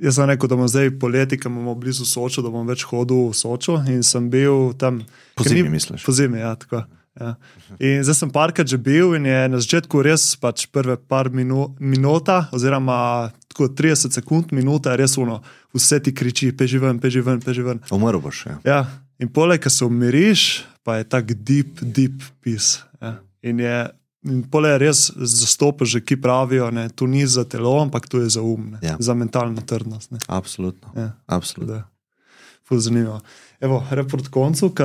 [0.01, 3.28] Jaz sem rekel, da bomo zdaj poleti, ki imamo blizu Sočo, da bom več hodil
[3.30, 5.03] v Sočo in sem bil tam.
[5.38, 6.05] Po zimi, misliš?
[6.05, 6.84] Po zimi, ja, tako.
[7.18, 7.34] Ja.
[7.82, 11.72] In zdaj sem parkrat že bil in je na začetku res pač prve par minu,
[11.82, 15.39] minuta, oziroma 30 sekund, minuta, res uno,
[15.74, 17.82] vse ti kriči, peži ven, peži ven, peži ven.
[17.93, 18.45] Umrl boš.
[18.45, 18.57] Ja.
[18.65, 18.80] ja.
[19.18, 22.78] In poleg ko se umiriš, pa je tak deep, deep pis.
[23.01, 23.18] Ja.
[23.41, 23.78] In je.
[24.26, 28.41] In pole res zastopaš, ki pravijo, da to ni za telo, ampak to je za
[28.41, 28.95] um, ja.
[28.99, 30.11] za mentalno trdnost.
[30.11, 30.20] Ne.
[30.28, 30.91] Absolutno.
[30.95, 31.11] Ja.
[31.26, 31.84] Absolutno.
[32.68, 33.22] ful zanimivo.
[33.59, 34.84] Evo, report koncu, ki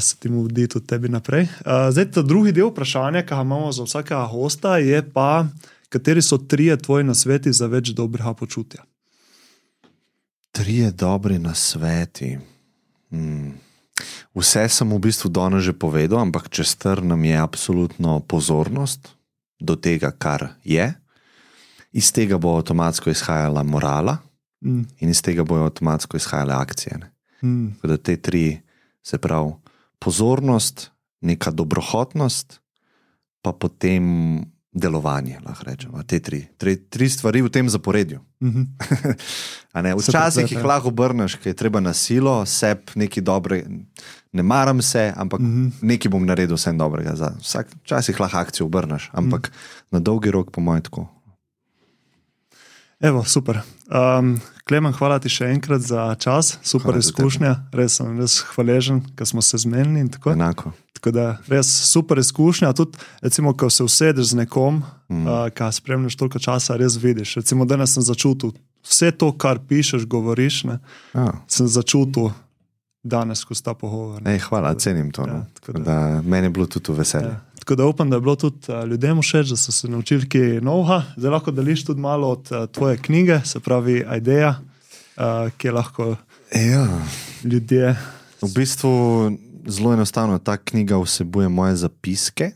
[0.00, 1.46] se ti mudi tudi tebi naprej.
[1.64, 5.46] A, zdaj, ta drugi del vprašanja, ki ga imamo za vsakega hosta, je pa,
[5.88, 8.84] kateri so trije tvoji nasveti za več dobrega počutja.
[10.52, 12.36] Trije dobri na sveti.
[13.10, 13.54] Hmm.
[14.32, 19.12] Vse sem v bistvu danes že povedal, ampak če strnem je absolutno pozornost
[19.60, 20.94] do tega, kar je.
[21.92, 24.18] Iz tega bo avtomatsko izhajala morala,
[24.62, 24.86] Mm.
[25.02, 26.98] in iz tega bojo avtomatsko izhajale akcije.
[26.98, 27.10] Ne?
[27.42, 27.74] Mm.
[27.74, 28.60] Tako da te tri,
[29.02, 29.52] se pravi,
[29.98, 32.60] pozornost, neka dobrohotnost,
[33.42, 34.06] pa potem
[34.72, 36.02] delovanje, lahko rečemo.
[36.02, 38.20] Te tri, tri, tri stvari v tem zaporedju.
[38.42, 38.62] Mhm.
[39.72, 43.68] A Ne, Se včasih jih lahko obrneš, ker je treba na silo, seb nekaj dobrega.
[44.32, 45.66] Ne maram se, ampak mm Mhm.
[45.66, 45.72] -hmm.
[45.82, 47.16] nekaj bom naredil vsem dobrega.
[47.16, 49.86] Za Vsak, včasih lahko akcijo obrneš, ampak mm.
[49.90, 51.08] na dolgi rok, po mojem, tako.
[53.00, 53.60] Evo, super.
[53.90, 57.52] Um, Klemen, hvala ti še enkrat za čas, super Hvala izkušnja.
[57.74, 60.04] Res sem res hvaležen, ker smo se zmenili.
[60.10, 60.32] Tako.
[60.36, 60.72] Enako.
[60.94, 62.72] tako da res super izkušnja.
[62.78, 65.26] Tudi, recimo, ko se usedeš z nekom, mm.
[65.26, 67.36] uh, ki spremljaš toliko časa, res vidiš.
[67.42, 68.54] Recimo, danes sem začutil
[68.86, 70.78] vse to, kar pišeš, govoriš, ne,
[71.14, 71.32] Ja.
[71.46, 72.30] sem začutil
[73.02, 74.22] danes, ko sta pogovor.
[74.26, 75.26] Ej, hvala, cenim to.
[75.26, 75.46] Ja, No.
[75.60, 77.34] Tako da, meni je bilo tudi veselje.
[77.34, 77.40] Ja.
[77.62, 80.60] Tako da upam, da je bilo tudi uh, ljudem všeč, da so se naučili kaj
[80.60, 81.04] novega.
[81.16, 85.72] Zdaj lahko deliš tudi malo od uh, tvoje knjige, se pravi Ideja, uh, ki je
[85.72, 86.16] lahko
[86.54, 86.88] Ja.
[87.44, 87.96] ljudje.
[88.42, 88.90] V bistvu
[89.66, 92.50] zelo enostavno ta knjiga vsebuje moje zapiske,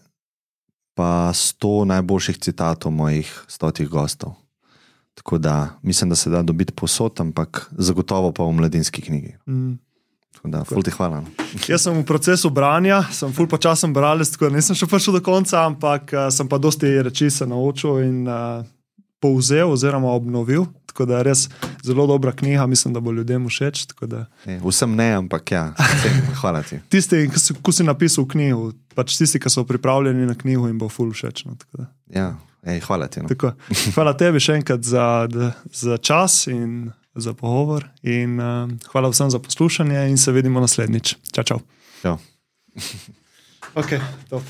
[0.95, 4.35] pa sto najboljših citatov mojih stotih gostov.
[5.15, 9.37] Tako da mislim, da se da dobiti posod, ampak zagotovo pa v mladinski knjigi.
[9.47, 9.86] Mm.
[10.47, 11.21] Tako da, ful ti hvala.
[11.21, 11.29] no.
[11.69, 15.23] Jaz sem v procesu branja, sem ful počasen bralec, tako da nisem še prišel do
[15.23, 18.63] konca, ampak uh, sem pa dosti reči se naučil in uh,
[19.19, 20.67] povzel oziroma obnovil.
[20.87, 21.41] Tako da je res
[21.85, 23.87] zelo dobra knjiga, mislim, da bo ljudem všeč.
[24.03, 26.79] da- E, vsem ne, ampak ja, cenim, hvala ti.
[26.93, 30.79] Tisti, ki si, ko si napisal knjigo, pač tisti, ki so pripravljeni na knjigo, jim
[30.79, 31.45] bo ful všeč.
[31.45, 31.57] No.
[32.09, 33.21] Ja, ej, hvala ti.
[33.21, 33.29] No.
[33.29, 33.53] Tako.
[33.95, 35.29] Hvala tebi še enkrat za,
[35.69, 37.89] za čas in za pogovor.
[38.03, 41.15] In, uh, hvala vsem za poslušanje in se vidimo naslednjič.
[41.33, 41.59] Čau, čau.
[42.03, 42.19] Čau.
[43.75, 44.43] Ok, top.